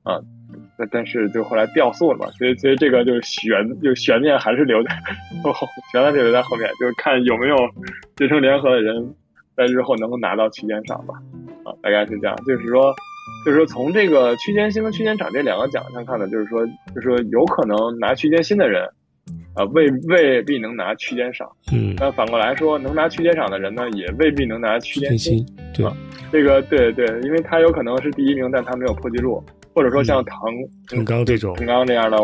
[0.04, 0.20] 啊，
[0.78, 4.90] 但但是就后来掉速了嘛，所以所以这个就悬就悬念还是留在，
[5.92, 7.58] 悬念就留在后面，就是看有没有
[8.18, 9.16] 学生联合的人。
[9.60, 11.16] 在日后能够拿到区间上吧，
[11.66, 12.96] 啊，大概是这样，就是说，
[13.46, 18.84] 就是说从这个区间新和区间长这两个奖上看呢，就是说，就是说有可能拿区间新的人，
[19.54, 25.96] 啊，未未必能拿区间赏，嗯，那反过来说，能拿区间赏的人呢，也未必能拿区间新，对吧？
[26.32, 30.38] 这个对对，因为他有可能是第一名，但他没有破纪录，或者说像唐
[30.90, 32.18] 唐刚这种，唐刚这样的，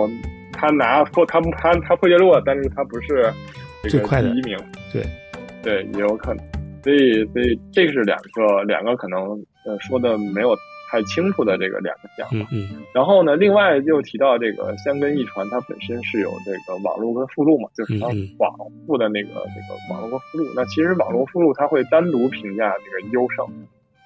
[0.51, 3.31] 他拿破他他他破纪录，但是他不是
[3.89, 4.57] 最快的第一名，
[4.91, 5.03] 对
[5.63, 6.45] 对，也有可能。
[6.83, 9.21] 所以，所以这是两个两个可能
[9.65, 10.55] 呃说的没有
[10.89, 12.27] 太清楚的这个两个奖。
[12.31, 12.83] 嗯嗯。
[12.93, 18.07] 然后呢，另外又提到这个香根一传，它本身是有这个网络跟附录嘛，就是它
[18.39, 18.55] 网
[18.85, 20.45] 附的那个那个网络和附录。
[20.55, 23.45] 那其实网络附录它会单独评价这个优胜，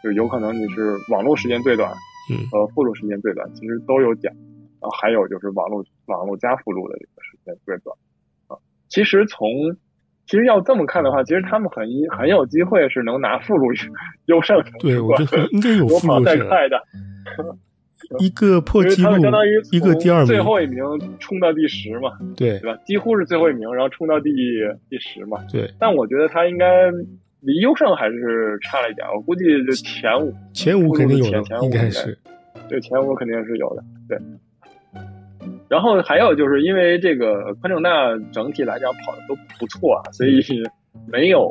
[0.03, 1.91] 就有可能你是网络时间最短，
[2.32, 4.34] 嗯，和附录时间最短，其实都有奖。
[4.82, 7.95] 然后还有就是网络网络加附录的这个时间最短
[8.47, 8.55] 啊。
[8.88, 9.49] 其实从
[10.30, 13.65] 其实要这么看的话，其实他们很一很有机会是能拿附录
[14.25, 14.63] 优胜。
[14.80, 16.80] 对，我觉得应该有 附路跑再快的，
[18.19, 20.84] 一个破纪录，相当于一个第二名，最后一名
[21.19, 22.80] 冲到第十嘛，对对吧？
[22.86, 24.32] 几乎是最后一名，然后冲到第
[24.88, 25.39] 第十嘛。
[25.51, 26.91] 对，但我觉得他应该
[27.39, 32.15] 离优胜还是差了一点，我估计就前五，前五肯定有前前五应该是，
[32.67, 34.19] 对，前五肯定是有的，对。
[35.70, 37.89] 然后还有就是因为这个宽正大
[38.32, 40.41] 整体来讲跑的都不错啊，所以
[41.07, 41.47] 没有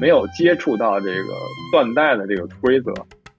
[0.00, 1.28] 没有接触到这个
[1.72, 2.92] 断带的这个规则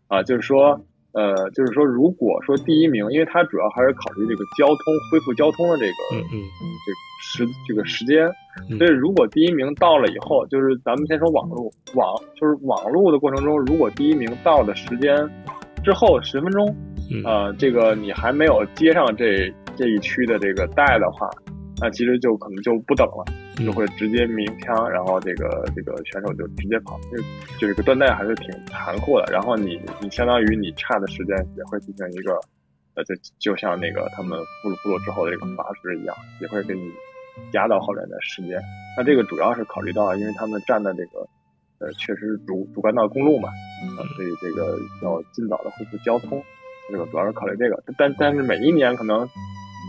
[0.08, 0.80] 啊，就是说
[1.14, 4.76] 呃，就是说如果说第一名，因为它主要还是考虑这个交通
[5.10, 6.72] 恢复交通的这个嗯嗯。
[6.86, 8.28] 这个时这个时间，
[8.78, 15.16] 所以如果第一名到了以后，就是咱们先说网路网，就是网路的过程中，如果第一名到的时间
[15.84, 16.76] 之后十分钟，
[17.24, 19.54] 呃，这个你还没有接上这。
[19.82, 21.28] 这一区的这个带的话，
[21.82, 23.26] 那其实就可能就不等了，
[23.66, 27.18] 就会直接鸣枪，然后这个这个选手就直接跑，就
[27.58, 29.26] 就这个断带还是挺残酷的。
[29.34, 32.40] 然后你你相当于你差的时间也会进行一个，
[32.94, 36.92] 呃，就就像那个他们复路复路之后的这个罚时一样，也会给你
[37.54, 38.62] 压到后面的时间。
[38.96, 41.28] 那这个主要是考虑到，因为他们站的这个
[41.80, 43.50] 呃确实主主干道公路嘛，
[43.98, 46.40] 啊，所以这个要尽早的恢复交通，
[46.92, 47.84] 这个主要是考虑这个。
[47.98, 49.28] 但但是每一年可能。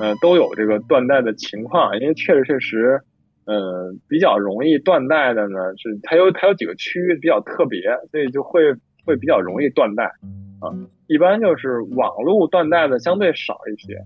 [0.00, 3.00] 呃，都有这个断代的情况，因为确实确实，
[3.44, 8.74] 呃，比较容易断代的呢，是它有它有几个区域比较特别，所以就会
[9.04, 10.04] 会比较容易断代
[10.60, 10.72] 啊。
[11.08, 13.96] 一般就是网路断代的相对少一些，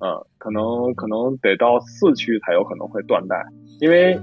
[0.00, 3.46] 啊，可能可能得到四区才有可能会断代，
[3.80, 4.18] 因为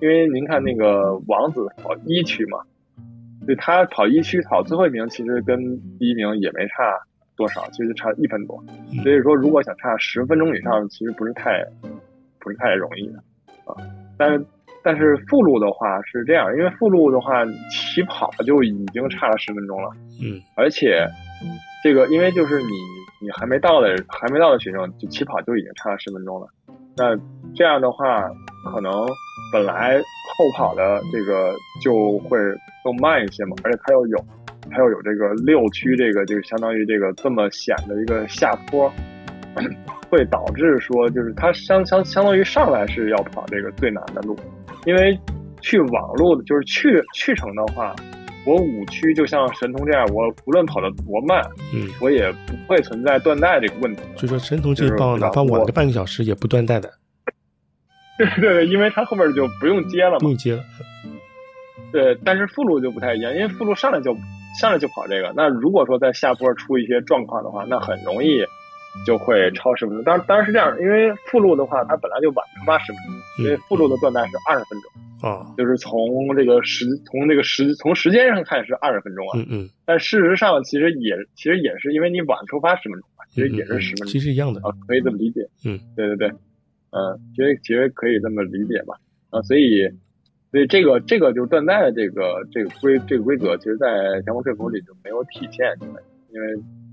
[0.00, 2.60] 因为您看那个王子跑一区嘛，
[3.46, 5.58] 对他跑一区跑最后一名，其实跟
[5.98, 7.00] 第一名也没差。
[7.36, 8.62] 多少其实就差一分多，
[9.02, 11.64] 所以说如果想差十分钟以上，其实不是太
[12.38, 13.18] 不是太容易的
[13.64, 13.74] 啊。
[14.16, 14.44] 但是
[14.82, 19.90] 但是附路的话是这样，因为附路的话起跑就已经差了十分钟了，
[20.22, 21.04] 嗯，而且
[21.82, 22.68] 这个因为就是你
[23.20, 26.46] 你还没到的还没到的学生就起跑就已经差了十分钟了，
[26.96, 27.16] 那
[27.56, 28.28] 这样的话
[28.72, 29.04] 可能
[29.52, 32.38] 本来后跑的这个就会
[32.84, 34.24] 更慢一些嘛，而且他又有。
[34.70, 38.92] 还要有这个六区，这个就是相当于这个这么险的一个下坡，
[40.10, 44.36] 会导致说就是它相相相当于上来是要跑这个最难的路，
[44.86, 45.18] 因为
[45.60, 47.94] 去网路的就是去去程的话，
[48.46, 51.42] 我五区就像神童这样，我无论跑得多慢，
[51.72, 54.02] 嗯，我也不会存在断带这个问题。
[54.16, 56.90] 就说神童这一棒哪怕晚个半个小时也不断带的。
[58.18, 60.62] 对对对，因为他后面就不用接了嘛，不用接了。
[61.92, 64.16] 对，但是副路就不太一样，因为副路上来就。
[64.60, 68.44] 上来就跑这个，那如果说在下坡出一些状况的话，那很容易
[69.04, 70.04] 就会超十分钟。
[70.04, 79.32] 当然，当然是这样，因为附路的话，它本来就晚出发十分钟，因为附路的断带是二十分钟啊，就是从这个时从这个时从时间上看是二十分钟啊。
[79.38, 79.70] 嗯嗯。
[79.84, 85.40] 但事实上，其实也其实也是因为你晚出发十分钟嘛，其实也是十分钟，其实一样的啊，可以这么理解。
[85.64, 88.94] 嗯，对对对，嗯，其实其实可以这么理解吧，
[89.30, 89.90] 啊，所以。
[90.54, 95.66] 所以这个这个就是断带的这个这个规这个规则，其实，在强风吹拂里就没有体现，
[96.30, 96.46] 因为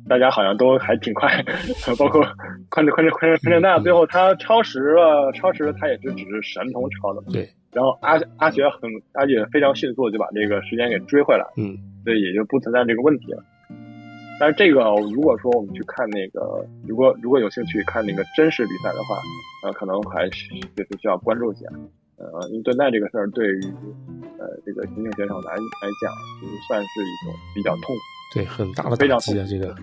[0.10, 1.46] 大家好像都还挺快，
[1.96, 2.24] 包括
[2.72, 7.28] 宽宽宽宽宽正大，最后他超时了，超时了，他也是只是神童超的嘛。
[7.32, 7.48] 对。
[7.72, 13.44] 然后阿阿雪很阿雪非常迅速就把这个时间给追回来，嗯，所以也就不存在这个问题了。
[14.40, 14.82] 但是这个
[15.14, 19.16] 如果说我们去看那个，如果如果有兴趣看那个真实比赛的话，
[19.64, 20.48] 呃，可能还是
[21.00, 21.68] 需要关注一下。
[22.34, 23.64] 呃，因为断带这个事儿对于
[24.38, 28.02] 呃这个新兴选手来来讲，其实算是一种比较痛苦，
[28.34, 29.74] 对，很大的非常痛苦啊，这个，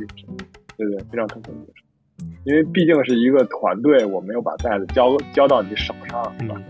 [0.76, 1.82] 对对，非常痛苦的一个事，
[2.44, 6.60] 因为毕竟是一个团队，我没有把袋子交交到你手上，是吧？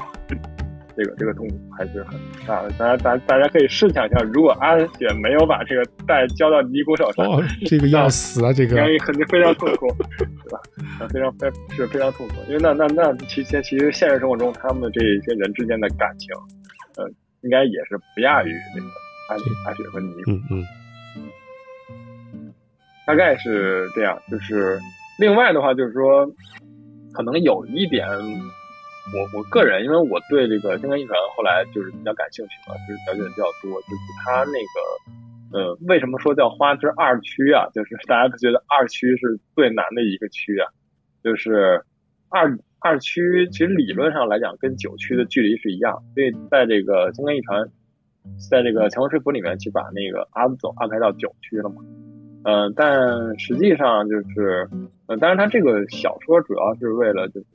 [0.98, 9.86] 这个这个痛苦还是很大的，大家大大家可以试想一下，如果阿雪没有把这个带交到尼姑手上，哦，这个要死啊，这个肯定非常痛苦，
[10.18, 10.58] 对吧？
[10.98, 16.34] 啊，非常非是非常痛苦，因为那那那其实其实现实生活中他们这些人之间的感情，
[16.96, 17.08] 呃，
[17.42, 18.88] 应该也是不亚于那个
[19.28, 19.36] 阿
[19.70, 20.66] 阿雪和尼姑，嗯
[22.34, 22.52] 嗯，
[23.06, 24.80] 大概是这样，就是
[25.20, 26.26] 另外的话就是说，
[27.12, 28.04] 可能有一点。
[29.14, 33.80] 我我个人，因为我对这个星河一传后来就是比较感兴趣嘛，就是了解的比较多。
[33.82, 37.66] 就是他那个，呃，为什么说叫花之二区啊？
[37.72, 40.68] 就是大家都觉得二区是最难的一个区啊。
[41.24, 41.82] 就是
[42.28, 47.66] 二二区其实理论上来讲跟九区的距离是一样，所以在这个星河一传，
[48.50, 51.76] 在这个强风吹拂里面去把那个阿走安排到九区了嘛。
[52.44, 54.68] 嗯，但实际上就是，
[55.06, 57.46] 呃，当然他这个小说主要是为了就是。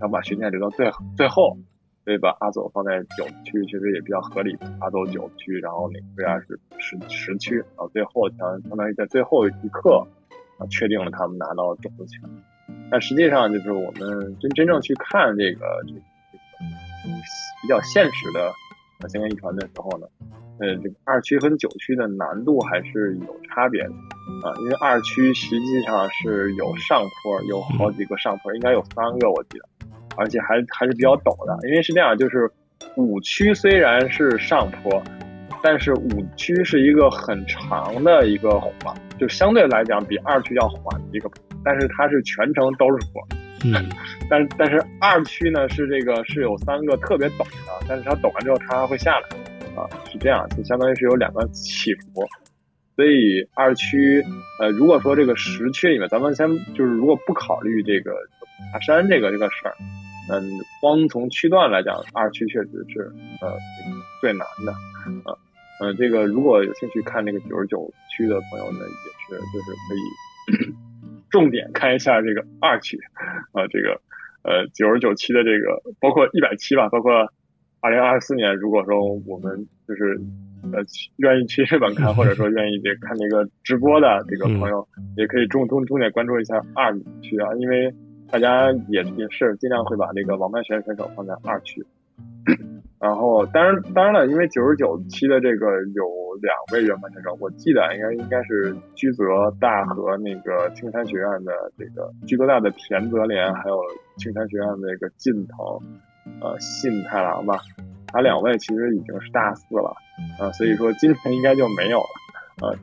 [0.00, 1.56] 想把悬念留到最最后，
[2.04, 4.56] 所以把阿走放在九区，其实也比较合理。
[4.80, 10.06] 阿走九区，然后那个 VR 是十十区，然后最后相相当于在最后一刻，
[10.58, 12.28] 啊，确定了他们拿到种子权。
[12.90, 16.00] 但实际上，就是我们真真正去看这个这个
[17.62, 18.52] 比较现实的
[19.08, 20.06] 新闻遗传的时候呢，
[20.58, 23.90] 呃，这个二区和九区的难度还是有差别的
[24.44, 29.68] 啊，因为二区实际上是有上坡，有好几个上坡，应该有三个我记得，
[30.16, 31.68] 而且还还是比较陡的。
[31.68, 32.50] 因为是这样，就是
[32.96, 35.02] 五区虽然是上坡，
[35.62, 41.30] 但是五区是一个很长的一个缓，就相对来讲比二区要缓的一个，
[41.64, 43.22] 但是它是全程都是坡。
[43.64, 43.74] 嗯，
[44.28, 49.28] 但但是二区呢是这个是有三个特别陡的，但是它陡完之后它会下来，
[49.80, 52.26] 啊，是这样，就相当于是有两个起伏，
[53.02, 54.22] 所以二区，
[54.60, 58.14] 呃，如果说这个十区里面，咱们先就是如果不考虑这个
[58.72, 59.74] 爬山这个这个事儿，
[60.30, 60.48] 嗯，
[60.80, 63.58] 光从区段来讲，二区确实是呃
[64.20, 64.70] 最难的，
[65.28, 65.34] 啊，
[65.80, 70.72] 呃，这个如果有兴趣看那个九十九区的朋友呢，也是就是可以。
[71.28, 72.96] 重点看一下这个二区，
[73.50, 74.00] 啊，这个
[74.44, 77.32] 呃九十九期的这个，包括一百期吧，包括
[77.80, 80.20] 二零二四年，如果说我们就是
[80.72, 80.82] 呃
[81.16, 87.94] 愿意去日本看，或者说愿意这看那个直播的这个朋友，也可以重重重点关注一下二区啊，因为
[88.30, 91.84] 大家也也是尽量会把那个网麦选选手放在二区。
[92.98, 95.66] 然后，当然，当然了，因为九十九期的这个
[95.96, 96.06] 有
[96.40, 99.24] 两位原班选手，我记得应该应该是居泽
[99.60, 103.76] 大和那个青山学院的这个居泽大的田泽廉，还有
[104.18, 105.58] 青山学院的那个近藤，
[106.40, 107.60] 呃，信太郎吧，
[108.08, 109.94] 他两位其实已经是大四了，
[110.38, 112.76] 啊，所以说今年应该就没有了，呃，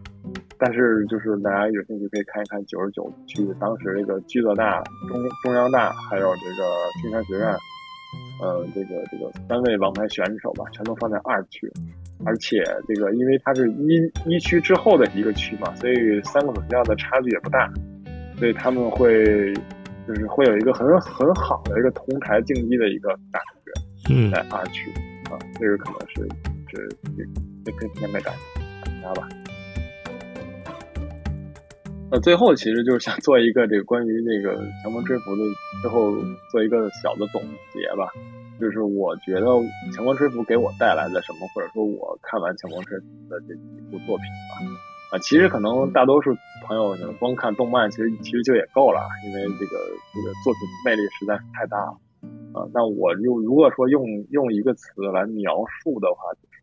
[0.58, 6.64] 但是就是大家有兴趣可以看一看九十九区当时这个居泽大、中中央大还有这个
[7.02, 7.56] 青山学院。
[8.42, 11.72] 呃，这个这个三位王牌选手吧，全都放在二区，
[12.26, 17.70] 而且这个因为它是一一区之后的一个区嘛，所以三个学校的差距也不大，
[18.36, 19.54] 所以他们会
[20.10, 23.72] 就是会有一个很很好的一个同台竞技的一个感觉，
[24.12, 24.32] 嗯。
[24.32, 24.90] 在二区
[25.30, 26.28] 啊，这个可能是
[26.72, 26.90] 是
[27.64, 28.32] 也可以提前给大
[29.04, 29.30] 家吧。
[32.12, 35.44] 那最后其实就是想做一个这个关于这个强风吹拂的
[35.84, 36.12] 最后
[36.52, 37.40] 做一个小的总
[37.72, 38.10] 结吧，
[38.60, 39.46] 就是我觉得
[39.94, 44.58] 强风吹拂给我带来的什么，或者说我看完强风吹拂的这几部作品吧，
[45.12, 46.36] 啊，其实可能大多数
[46.70, 49.76] 朋友光看动漫其实其实就也够了，因为这个
[50.14, 51.98] 这个作品魅力实在是太大了，
[52.54, 56.62] 啊，那我用如果说用用一个词来描述的话，就是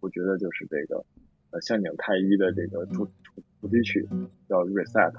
[0.00, 1.04] 我觉得就是这个
[1.50, 3.06] 呃向井太一的这个主。
[3.60, 4.04] 主题曲
[4.48, 5.12] 叫 reset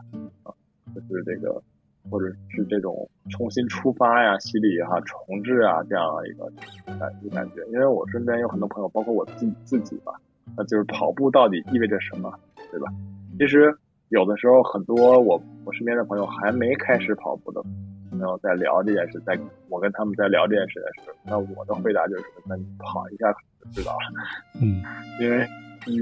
[0.43, 0.51] 啊，
[0.93, 1.63] 就是这个，
[2.11, 6.51] 或者是这种重新出发呀、洗礼哈、重置啊这样一个
[6.99, 7.65] 感感觉。
[7.71, 10.19] 因为我身边有很多朋友，包括我自自己吧，
[10.57, 12.37] 那就是跑步到底意味着什么，
[12.69, 12.91] 对吧？
[13.39, 13.73] 其实
[14.13, 17.61] 有的时候很多我我身边的朋友还没开始跑步的
[18.09, 19.37] 朋友在聊这件事，在
[19.69, 24.61] 我跟他们在聊这件事的时候，那我的回答就是：那你跑一下就知道了。
[24.61, 24.81] 嗯，
[25.19, 25.45] 因为。
[25.85, 25.97] 你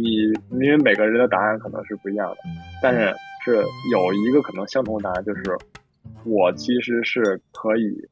[0.52, 2.38] 因为每个人的答案可能是不一样的，
[2.84, 3.12] 但是
[3.44, 3.56] 是
[3.92, 5.58] 有一个可能相同的答案，就是
[6.24, 8.08] 我其实是可以，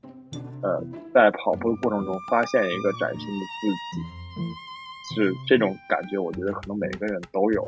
[0.64, 0.84] 呃，
[1.14, 6.18] 在跑步的过程中发现一个崭新的自己，是这种感觉。
[6.18, 7.64] 我觉得可能每个人都有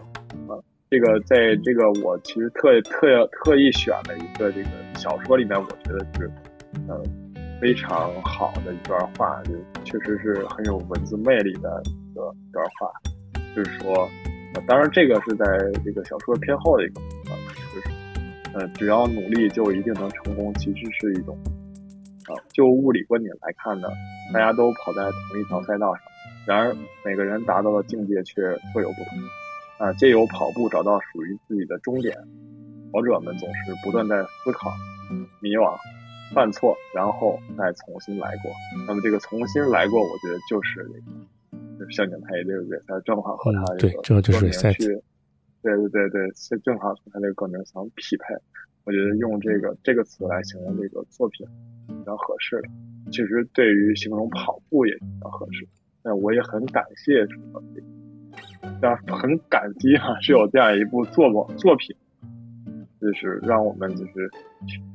[0.48, 0.58] 啊。
[0.92, 6.30] 这个在这个我其实特特特意选了一个这个小说里面，我觉得是
[6.90, 7.02] 呃
[7.62, 9.54] 非常好的一段话，就
[9.86, 12.92] 确实是很有文字魅力的一个一段话。
[13.56, 14.10] 就是说，
[14.54, 15.46] 呃，当然这个是在
[15.86, 17.90] 这个小说偏后的一个部分，就是，
[18.54, 21.38] 呃，只要努力就一定能成功，其实是一种，
[22.28, 23.88] 啊，就物理观点来看呢，
[24.34, 26.04] 大家都跑在同一条赛道上，
[26.46, 28.42] 然而每个人达到的境界却
[28.74, 29.20] 各有不同，
[29.82, 32.16] 啊，借由跑步找到属于自己的终点，
[32.92, 34.70] 跑者们总是不断在思考、
[35.42, 35.76] 迷惘、
[36.36, 38.52] 犯错，然后再重新来过。
[38.86, 41.28] 那么这个重新来过，我觉得就是这个。
[41.90, 42.80] 向井太一对不对？
[42.86, 45.02] 他正好和他这个歌名去，
[45.64, 48.36] 对对对对，正好和他这个歌名相匹配。
[48.84, 51.44] 我觉得用这个这个词来形容这个作品
[51.88, 52.62] 比较合适。
[53.12, 55.68] 其实对于形容跑步也比较合适。
[56.04, 57.60] 那我也很感谢什么，
[58.82, 61.96] 但很感激哈，是有这样一部作作品，
[63.00, 64.30] 就是让我们就是。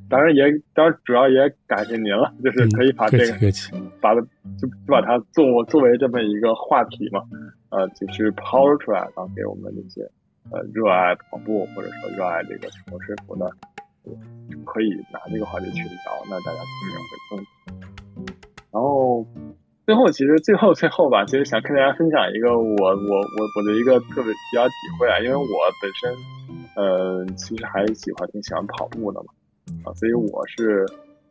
[0.08, 3.52] 当然也，当然主要也感谢您了，就是可以把这个，
[4.00, 4.20] 把它
[4.56, 7.24] 就就把它作作为这么一个话题嘛，
[7.70, 10.08] 呃，就是抛出来，然后给我们这些
[10.52, 13.50] 呃热爱跑步或者说热爱这个强风吹拂的，
[14.64, 18.26] 可以拿这个话题去聊，那大家肯定会更。
[18.70, 19.26] 然后
[19.86, 25.46] 最后其实最后最后吧，其实想跟大家分享一个我我我我的一个特别比较体会啊，因为我
[25.80, 26.12] 本身。
[26.76, 29.32] 呃，其实还喜欢挺喜欢跑步的嘛，
[29.82, 30.84] 啊，所以我是，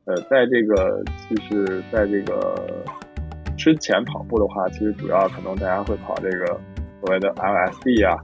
[0.05, 2.83] 呃，在这个就是在这个
[3.55, 6.47] 之前跑步的话，其实主要可能大家会跑这个
[6.99, 8.17] 所谓的 LSD 啊，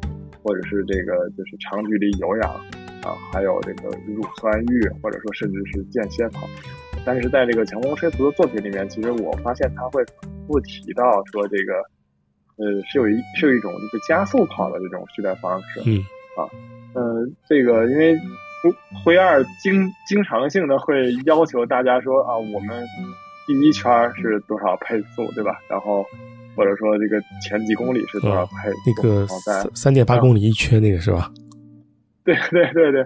[0.43, 2.49] 或者是这个就是长距离有氧
[3.03, 6.47] 啊，还有这个乳酸阈，或者说甚至是间歇跑。
[7.05, 10.03] 但是在这个强风吹拂的作品里面，其实我发现他会
[10.47, 11.73] 不提到说这个，
[12.57, 15.97] 呃，是有一是有一种这个加速跑的这种训练方式，嗯，
[16.37, 16.45] 啊，
[16.93, 18.15] 呃，这个因为
[19.03, 22.85] 灰二经经常性的会要求大家说啊，我们
[23.47, 25.59] 第一圈是多少配速，对吧？
[25.67, 26.05] 然后
[26.55, 28.77] 或者说这个前几公里是多少配速？
[28.85, 31.31] 那个三三点八公里一圈那个是吧？
[32.23, 33.03] 对对对对。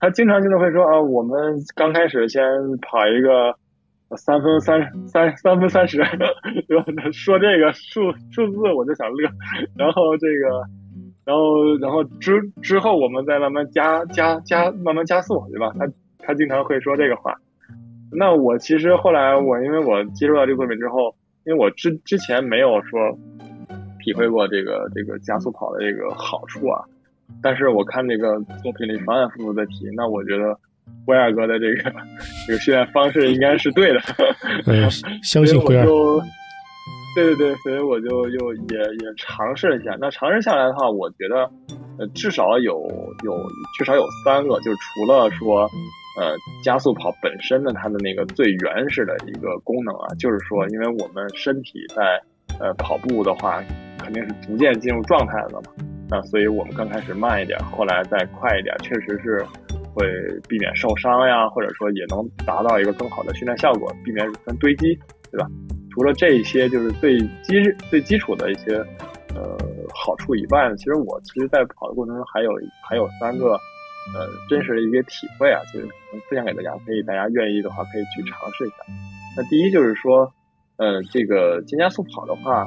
[0.00, 2.42] 他经常性的会说啊，我们刚开始先
[2.80, 3.54] 跑一个
[4.16, 6.02] 三分三三三分三十，
[7.12, 9.28] 说这个数数字我就想乐，
[9.76, 10.64] 然后这个，
[11.26, 15.70] 然后然后之之后我们再慢慢加加加慢慢加速，对吧？
[15.78, 15.86] 他
[16.18, 17.36] 他经常会说这个话。
[18.10, 21.14] 那我其实后来我因为我接触到这个作品之后，
[21.44, 22.98] 因为我之之前没有说
[24.02, 26.82] 体会过这个这个加速跑的这个好处啊。
[27.42, 30.58] 但是我看这个作品里反反复复的提，那我觉得
[31.06, 31.92] 威尔哥的这个
[32.46, 34.00] 这个训练方式应该是对的。
[34.66, 34.90] 嗯，
[35.22, 35.86] 相信威尔。
[37.12, 39.96] 对对对，所以我就又也也尝试了一下。
[40.00, 41.50] 那尝试下来的话，我觉得
[41.98, 42.88] 呃至少有
[43.24, 43.36] 有
[43.76, 45.62] 至少有三个，就是除了说
[46.20, 52.22] 呃加速跑本身的它的那个最原始的一个功能啊，就是说因为我们身体在
[52.60, 53.60] 呃跑步的话，
[53.98, 55.89] 肯定是逐渐进入状态的嘛。
[56.10, 59.46] 那，所以我们刚开始慢一点，后来再快一点，确实是
[59.94, 60.04] 会
[60.48, 64.98] 避免受伤呀，或者说也能达到一个更好的训练效果，避免乳酸堆积，
[65.30, 65.46] 对吧？
[65.92, 68.76] 除了这些就是最基最基础的一些
[69.34, 69.56] 呃
[69.94, 72.50] 好处以外呢，其实我其实在跑的过程中还有
[72.88, 73.52] 还有三个
[74.14, 75.88] 呃真实的一些体会啊，其实
[76.28, 78.76] 分享给大家，可以大家愿意的话可以去尝试一下。
[79.36, 80.32] 那第一就是说，
[80.76, 82.66] 呃，这个肩加速跑的话，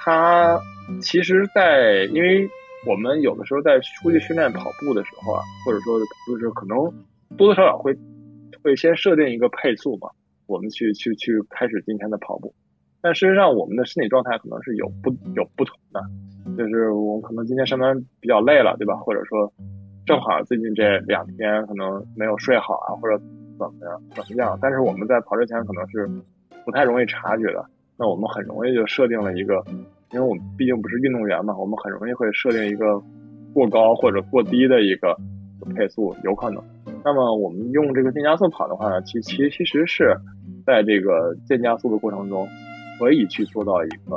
[0.00, 0.58] 它
[1.00, 2.48] 其实在因为
[2.86, 5.98] 我们有的时候在出去训练跑步的时候啊，或者说
[6.28, 6.76] 就是可能
[7.36, 7.96] 多多少少会
[8.62, 10.10] 会先设定一个配速嘛，
[10.46, 12.54] 我们去去去开始今天的跑步。
[13.00, 16.02] 但事实上，我们的身体状态可能是有不有不同的，
[16.56, 18.96] 就是我们可能今天上班比较累了，对吧？
[18.96, 19.52] 或者说
[20.06, 23.18] 正好最近这两天可能没有睡好啊，或者
[23.58, 24.58] 怎么样怎么样。
[24.60, 26.08] 但是我们在跑之前可能是
[26.64, 27.64] 不太容易察觉的，
[27.96, 29.64] 那我们很容易就设定了一个。
[30.14, 33.02] 因为我们毕竟不是运动员嘛，我们很容易会设定一个
[33.52, 35.16] 过高或者过低的一个
[35.74, 36.62] 配速，有可能。
[37.04, 40.16] 那么我们用这个渐加速跑的话呢，其其其实是
[40.64, 42.48] 在这个渐加速的过程中，
[43.00, 44.14] 可以去做到一个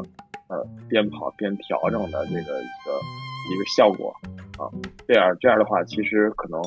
[0.49, 4.13] 呃边跑边调整的这个一个一个效果
[4.59, 4.69] 啊。
[5.07, 6.61] 这样这样的话，其实可能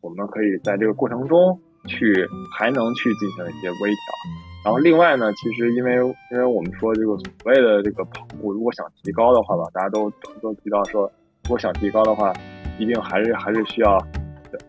[0.00, 2.14] 我们可以在这个过程中去
[2.56, 4.57] 还能去进行一些微调。
[4.68, 5.94] 然后另外呢，其实因为
[6.30, 10.10] 因为我们说这个所谓的这个跑步，如果想提高的话吧，大家都
[10.42, 11.10] 都提到说，
[11.44, 12.34] 如果想提高的话，
[12.78, 13.96] 一定还是还是需要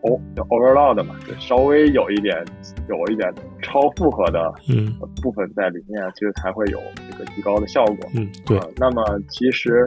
[0.00, 0.18] o
[0.48, 2.42] overload 嘛，就稍微有一点
[2.88, 4.90] 有一点超负荷的嗯
[5.22, 7.96] 部分在里面，其实才会有这个提高的效果。
[8.14, 8.58] 嗯，对。
[8.78, 9.86] 那么其实，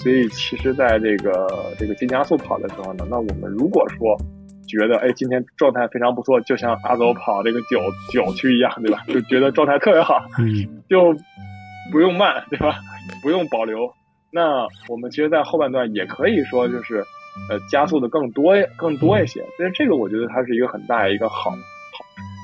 [0.00, 4.16] 所以其实在这个这个进加速跑的时候呢，那我们如果说。
[4.66, 7.78] 觉得哎，今天状态非常不错，就像阿走跑这个九
[8.12, 9.02] 九区一样，对吧？
[9.08, 10.24] 就觉得状态特别好，
[10.88, 11.14] 就
[11.90, 12.76] 不用慢，对吧？
[13.22, 13.92] 不用保留。
[14.32, 17.04] 那我们其实，在后半段也可以说，就是
[17.50, 19.40] 呃，加速的更多更多一些。
[19.56, 21.56] 所以这个我觉得它是一个很大一个好好，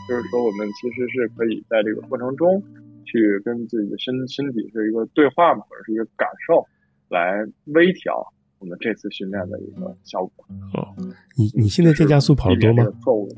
[0.08, 2.62] 就是说我们其实是可以在这个过程中
[3.06, 6.66] 去跟自己的身身体是一个对话嘛，或者是一个感受，
[7.08, 8.32] 来微调。
[8.58, 10.44] 我们这次训练的一个效果
[10.74, 10.94] 哦，
[11.36, 12.84] 你你现在渐加速跑的多吗？
[13.02, 13.28] 错误。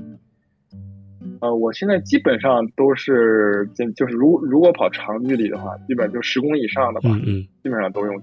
[1.41, 8.17] 呃，我现在基本上都是，就是如如果跑长距离的话，基本就十公里以上的吧，嗯嗯，基本上都用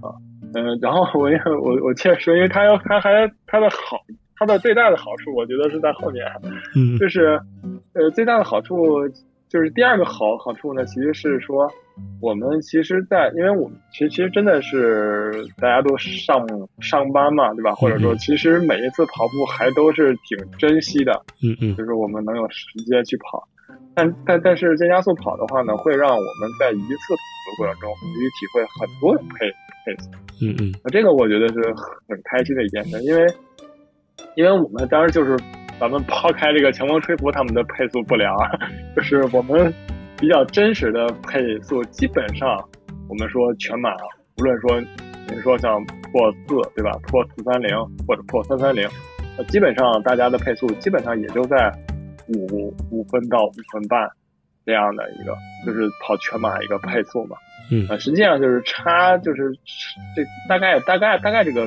[0.00, 0.12] 啊，
[0.54, 1.28] 嗯，然后我
[1.62, 4.04] 我我确实，因为它要它还它的好，
[4.36, 6.24] 它的最大的好处，我觉得是在后面，
[6.74, 7.40] 嗯，就是
[7.92, 8.76] 呃最大的好处。
[9.46, 11.70] 就是第二个好好处呢，其实是说，
[12.20, 16.46] 我们其实，在因为我们其实其实真的是大家都上
[16.80, 17.72] 上班嘛，对吧？
[17.74, 21.12] 或者说，其实每一次跑步还都是挺珍惜的，
[21.42, 23.46] 嗯嗯，就是我们能有时间去跑。
[23.94, 29.46] 但但但是增加速跑的话呢，会让我们在一次跑的过程中，可以体会很多的配
[29.84, 30.10] 配速，
[30.42, 31.60] 嗯嗯，那这个我觉得是
[32.08, 33.26] 很开心的一件事，因为
[34.36, 35.36] 因为我们当时就是。
[35.80, 38.32] 咱们抛开这个强风吹拂他们的配速不良，
[38.94, 39.74] 就是我们
[40.16, 42.56] 比较真实的配速，基本上
[43.08, 43.94] 我们说全马，
[44.38, 46.92] 无论说你说像破四，对吧？
[47.08, 47.76] 破四三零
[48.06, 48.88] 或者破三三零，
[49.36, 51.72] 呃，基本上大家的配速基本上也就在
[52.28, 54.08] 五五分到五分半
[54.64, 55.36] 这样的一个，
[55.66, 57.36] 就是跑全马一个配速嘛。
[57.70, 59.52] 嗯，啊，实际上就是差，就是
[60.14, 61.66] 这大概大概大概这个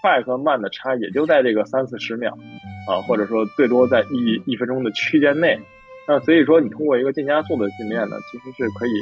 [0.00, 2.32] 快和慢的差也就在这个三四十秒
[2.88, 5.58] 啊，或者说最多在一一分钟的区间内。
[6.08, 8.92] 那所以说，你通过一个渐加速的训练呢，其实是可以，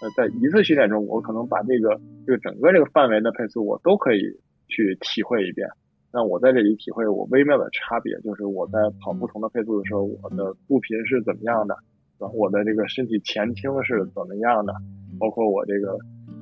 [0.00, 4.20] 呃，在一次训练中，我可能把这个这个整个这个范围的配速我都可以
[4.68, 5.66] 去体会一遍。
[6.12, 11.74] 那我在这里体会我微妙的差别，就是我在跑不同的配速的时候，我的步频是怎么样的，
[12.20, 14.72] 然后我的这个身体前倾是怎么样的，
[15.18, 15.98] 包括我这个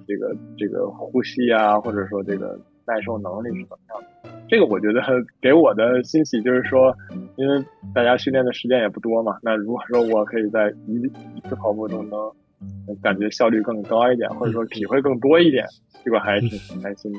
[0.07, 4.09] 这个这个呼吸啊，或者说这个耐受能力是怎么样的。
[4.49, 5.01] 这个我觉得
[5.41, 6.95] 给我的欣喜就是说，
[7.37, 10.97] 因为大家训练的时间也不多嘛，那如果说我可以在一
[11.35, 15.67] 一次跑步中能感觉效率更高一点，或者说体会更多一点，
[16.05, 17.19] 这个还挺开心的。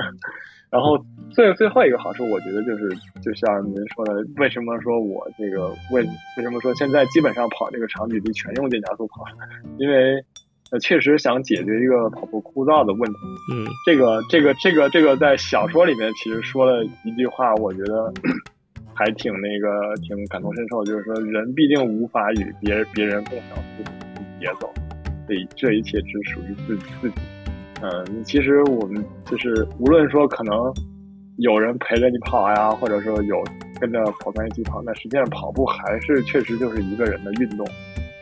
[0.70, 0.98] 然后
[1.30, 2.88] 最最后一个好处，我觉得就是
[3.22, 6.02] 就像您说的，为什么说我这个为
[6.36, 9.24] 为什么说现在基本上跑这个长距离全用电加速跑，
[9.78, 10.24] 因为。
[10.80, 13.18] 确实想解决一个跑步枯燥的问题。
[13.52, 18.12] 嗯，这个这个这个这个在小说里面其实说了一句话，我觉得
[18.94, 24.72] 还挺那个挺感同身受，就是说人必定无法与别别人共享自己的节奏，
[25.28, 27.16] 这这一切只属于自己自己。
[27.82, 30.54] 嗯，其实我们就是无论说可能
[31.38, 33.42] 有人陪着你跑呀，或者说有
[33.80, 37.66] 跟着跑团一起跑，那实际上跑步还是确实就是一个人的运动。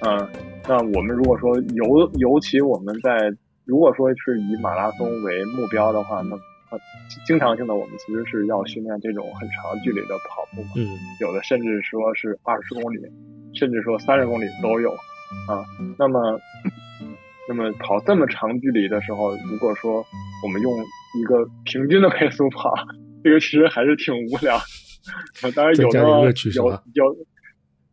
[0.04, 0.28] 嗯。
[0.68, 3.32] 那我们如果说尤尤其我们在
[3.64, 6.36] 如果说是以马拉松为目标的话，那
[7.26, 10.86] 经常性的我们其实是要训练这种很长距离的跑步嘛，嗯，
[11.20, 12.98] 有的甚至说是二十公里，
[13.54, 14.90] 甚至说三十公里都有
[15.48, 15.66] 啊。
[15.98, 16.40] 那么，
[17.48, 20.04] 那么跑这么长距离的时候，如果说
[20.44, 20.72] 我们用
[21.20, 22.72] 一个平均的 配速跑，
[23.22, 24.58] 这个其实还是挺无聊。
[25.54, 25.98] 当然有的
[26.54, 27.16] 有有，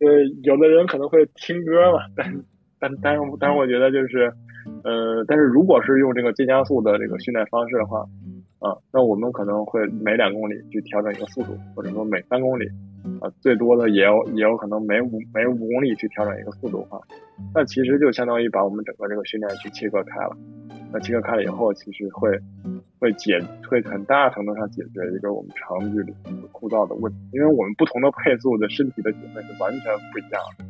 [0.00, 2.44] 呃，有的人可能会听歌嘛，但。
[2.82, 4.32] 但但是但是我觉得就是，
[4.84, 8.00] 呃，但是如果是用这个渐加速的这个训练方式的话，
[8.58, 12.64] 啊，那我们可能会每两公里去调整一个速度，或者说每三公里，
[13.20, 17.00] 啊，最多的也有也有可能每五每五公里去调整一个速度的话，
[17.54, 20.36] 那其实就相当于把我们整个这个训练去切割开了。
[20.92, 22.30] 那切割开了以后，其实会
[22.98, 26.12] 会解会很大程度上解决一个我们长距离
[26.52, 30.64] 枯燥的问题，因为我们不同的配速的身体的体会是完全不一样的。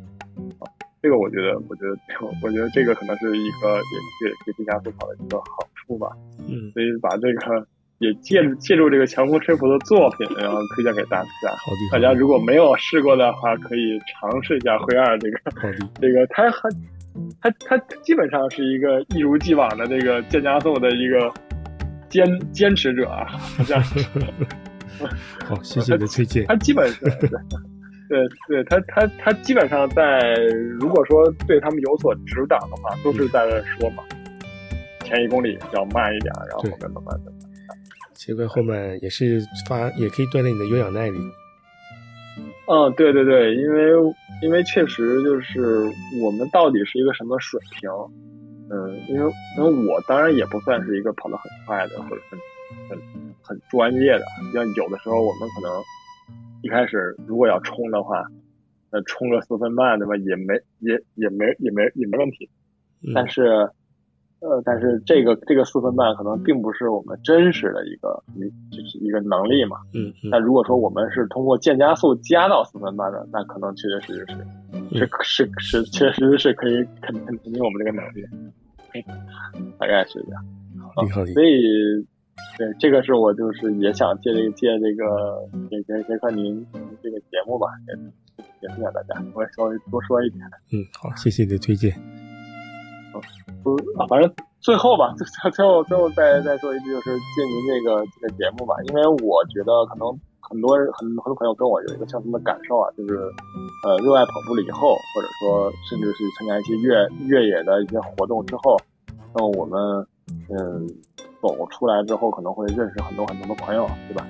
[0.63, 0.69] 啊。
[1.01, 1.97] 这个我觉得，我觉得，
[2.43, 6.07] 我觉得这个可能是一个也也给地加速跑的一个好处吧。
[6.47, 7.67] 嗯，所以把这个
[8.01, 11.27] 也借借助这个强风吹拂的作品，然后推荐给大家。
[11.91, 15.37] 大家如果没有试过的话，可以尝试一下灰二这个。
[16.01, 16.71] 这个他很，
[17.39, 21.31] 他他基本上是一个一如既往的这个渐加速的一个
[22.09, 23.79] 坚坚持者啊，好像。
[25.45, 26.45] 好，谢谢你的推荐。
[26.47, 27.05] 他基本是。
[28.09, 30.19] 对对，他他他基本上在
[30.79, 34.03] 如果说对他们有所指导的话，都是在说嘛，
[35.05, 37.30] 前一公里要慢一点，然后后面慢慢的。
[38.21, 41.17] 切割后面也是发，也可以锻炼你的有氧耐力。
[42.67, 43.91] 嗯，对对对，因为
[44.43, 45.81] 因为确实就是
[46.21, 47.89] 我们到底是一个什么水平？
[48.69, 52.39] 嗯，因为因为我当然也不算是一个跑得很快的，或者很
[52.87, 52.99] 很
[53.41, 55.83] 很专业的，像有的时候我们可能。
[56.63, 58.23] 一开始如果要冲的话，
[58.91, 60.15] 那冲个四分半对吧？
[60.17, 62.47] 也没也也没也没也没问题。
[63.15, 63.67] 但是，
[64.41, 68.41] 呃，但是这个这个四分半可能并不是我们真实的一个一
[68.75, 69.77] 就是一个能力嘛。
[69.93, 70.11] 嗯。
[70.29, 78.25] 那如果说我们是通过渐加速加到四分半的，那可能确确实实是是是是确实是可以肯肯定我们这个能力。
[79.77, 80.45] 大概是这样。
[80.95, 81.61] 好，好所以。
[82.57, 86.65] 对，这个是我就是也想借这个借这个给给给看您
[87.03, 90.43] 这个节目吧，也也分享大家，我稍微多说一点。
[90.73, 91.93] 嗯，好，谢谢你的推荐。
[93.65, 100.07] 嗯，啊，反正最后吧，最最最后最后再再说一句，就是借您这个这个节目吧，因为我觉得可能
[100.39, 103.15] 很多很很多朋友跟我有一个相同的感受啊，就是
[103.85, 108.77] 呃热爱跑步了以后，或者说甚至是参加一些越越野的一些活动之后，
[109.33, 110.05] 那我们
[110.49, 110.87] 嗯。
[111.41, 114.23] 走出来之后，可能会认识很多很多的朋友，对吧？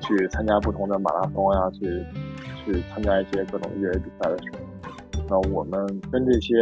[0.00, 2.04] 去参加不同的马拉松呀，去
[2.64, 4.58] 去参加一些各种越野比赛的时候，
[5.28, 6.54] 那我们跟这些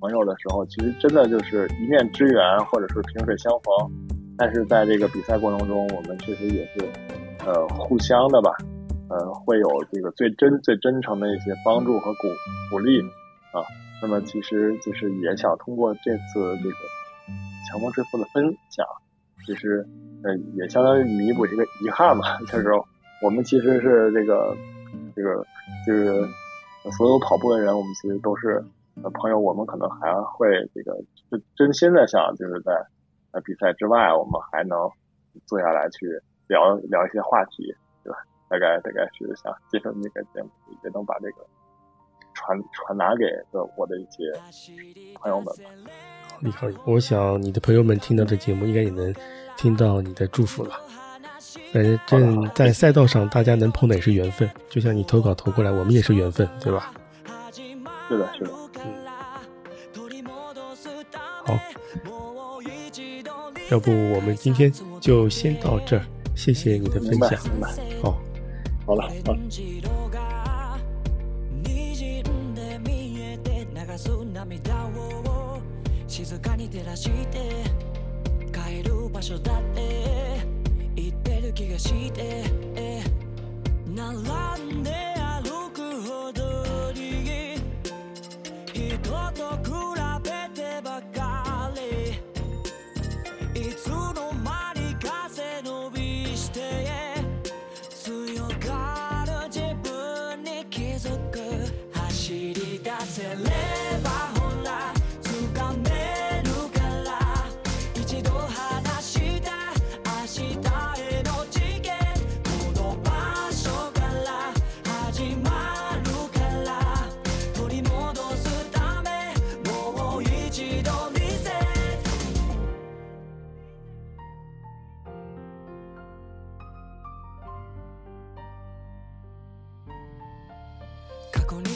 [0.00, 3.90] 朋友的时候，其实真的就是一面之缘，或者是萍水相逢。
[4.38, 6.88] 但是在这个比赛过程中，我们确实也是
[7.44, 8.50] 呃互相的吧，
[9.08, 12.28] 呃会有这个最真最真诚的一些帮助和鼓
[12.70, 13.00] 鼓励
[13.52, 13.60] 啊。
[14.00, 16.76] 那么其实就是也想通过这次这个
[17.70, 18.86] 强风之父的分享。
[19.44, 19.86] 其实，
[20.22, 22.38] 呃，也相当于弥补这个遗憾嘛。
[22.46, 22.68] 就是
[23.22, 24.56] 我们其实是这个
[25.14, 25.44] 这个
[25.86, 26.26] 就是
[26.90, 28.64] 所有跑步的人，我们其实都是
[29.14, 30.96] 朋友，我们可能还会这个
[31.30, 32.72] 就真心的想就是在
[33.30, 34.90] 呃比赛之外，我们还能
[35.46, 38.18] 坐下来去聊聊一些话题，对吧？
[38.48, 40.50] 大概大概是想接受这个节目，
[40.84, 41.46] 也能把这个
[42.34, 43.24] 传传达给
[43.76, 44.32] 我的一些
[45.14, 45.70] 朋友们吧。
[46.40, 46.68] 厉害！
[46.84, 49.14] 我想你的朋友们听到这节目，应该也能
[49.56, 50.74] 听到你的祝福了。
[51.71, 51.83] 反
[52.21, 54.49] 正在赛道上，大家能碰到也是缘分。
[54.69, 56.93] 就像你投稿投过来，我们也是缘分，对吧？
[58.09, 58.51] 是的，是的。
[58.75, 58.93] 嗯。
[61.45, 61.59] 好，
[63.69, 66.03] 要不我们今天就先到这儿，
[66.35, 67.39] 谢谢你的分享。
[68.01, 68.19] 好，
[68.85, 69.35] 好了，好。
[76.07, 77.63] 静かに照らして
[78.51, 80.00] 帰る場所だって言ってる
[81.54, 82.44] 気がして
[83.86, 85.11] 並んで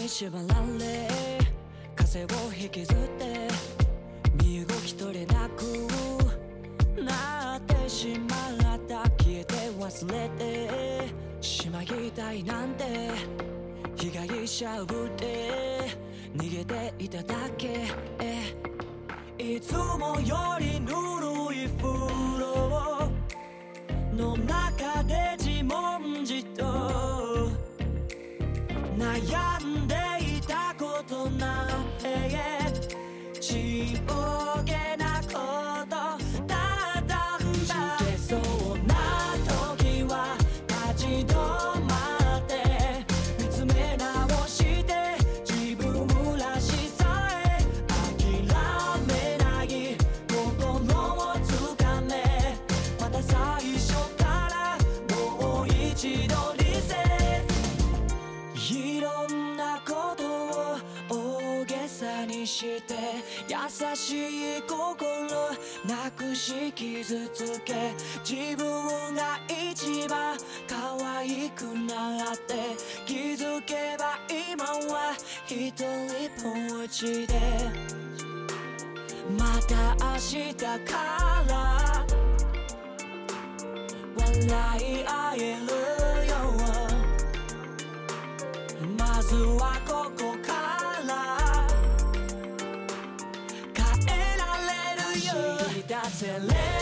[0.08, 0.40] 縛ら
[0.78, 1.08] れ
[1.94, 2.28] 風を
[2.58, 3.48] 引きずって
[4.42, 5.62] 身動き取れなく
[7.02, 12.84] なってしまった消えて忘れてしまいたいなんて
[13.96, 16.06] 被害者ぶって。
[16.36, 17.86] 逃げていただけ。
[19.38, 22.15] いつもよりぬるい風。
[29.16, 29.94] 悩んで
[30.36, 32.30] いたことなんて
[33.40, 34.35] 血を
[63.96, 65.26] しい心
[65.88, 70.36] なくし傷つけ自分が一番
[70.68, 74.64] 可愛くなって気づけば今
[74.94, 75.14] は
[75.46, 75.86] 一人
[76.42, 78.06] ぼっちで。
[79.38, 80.94] また明日か
[81.48, 82.06] ら
[84.16, 85.66] 笑い合える
[86.28, 86.32] よ
[88.96, 90.35] まずはここ
[95.96, 96.75] I said,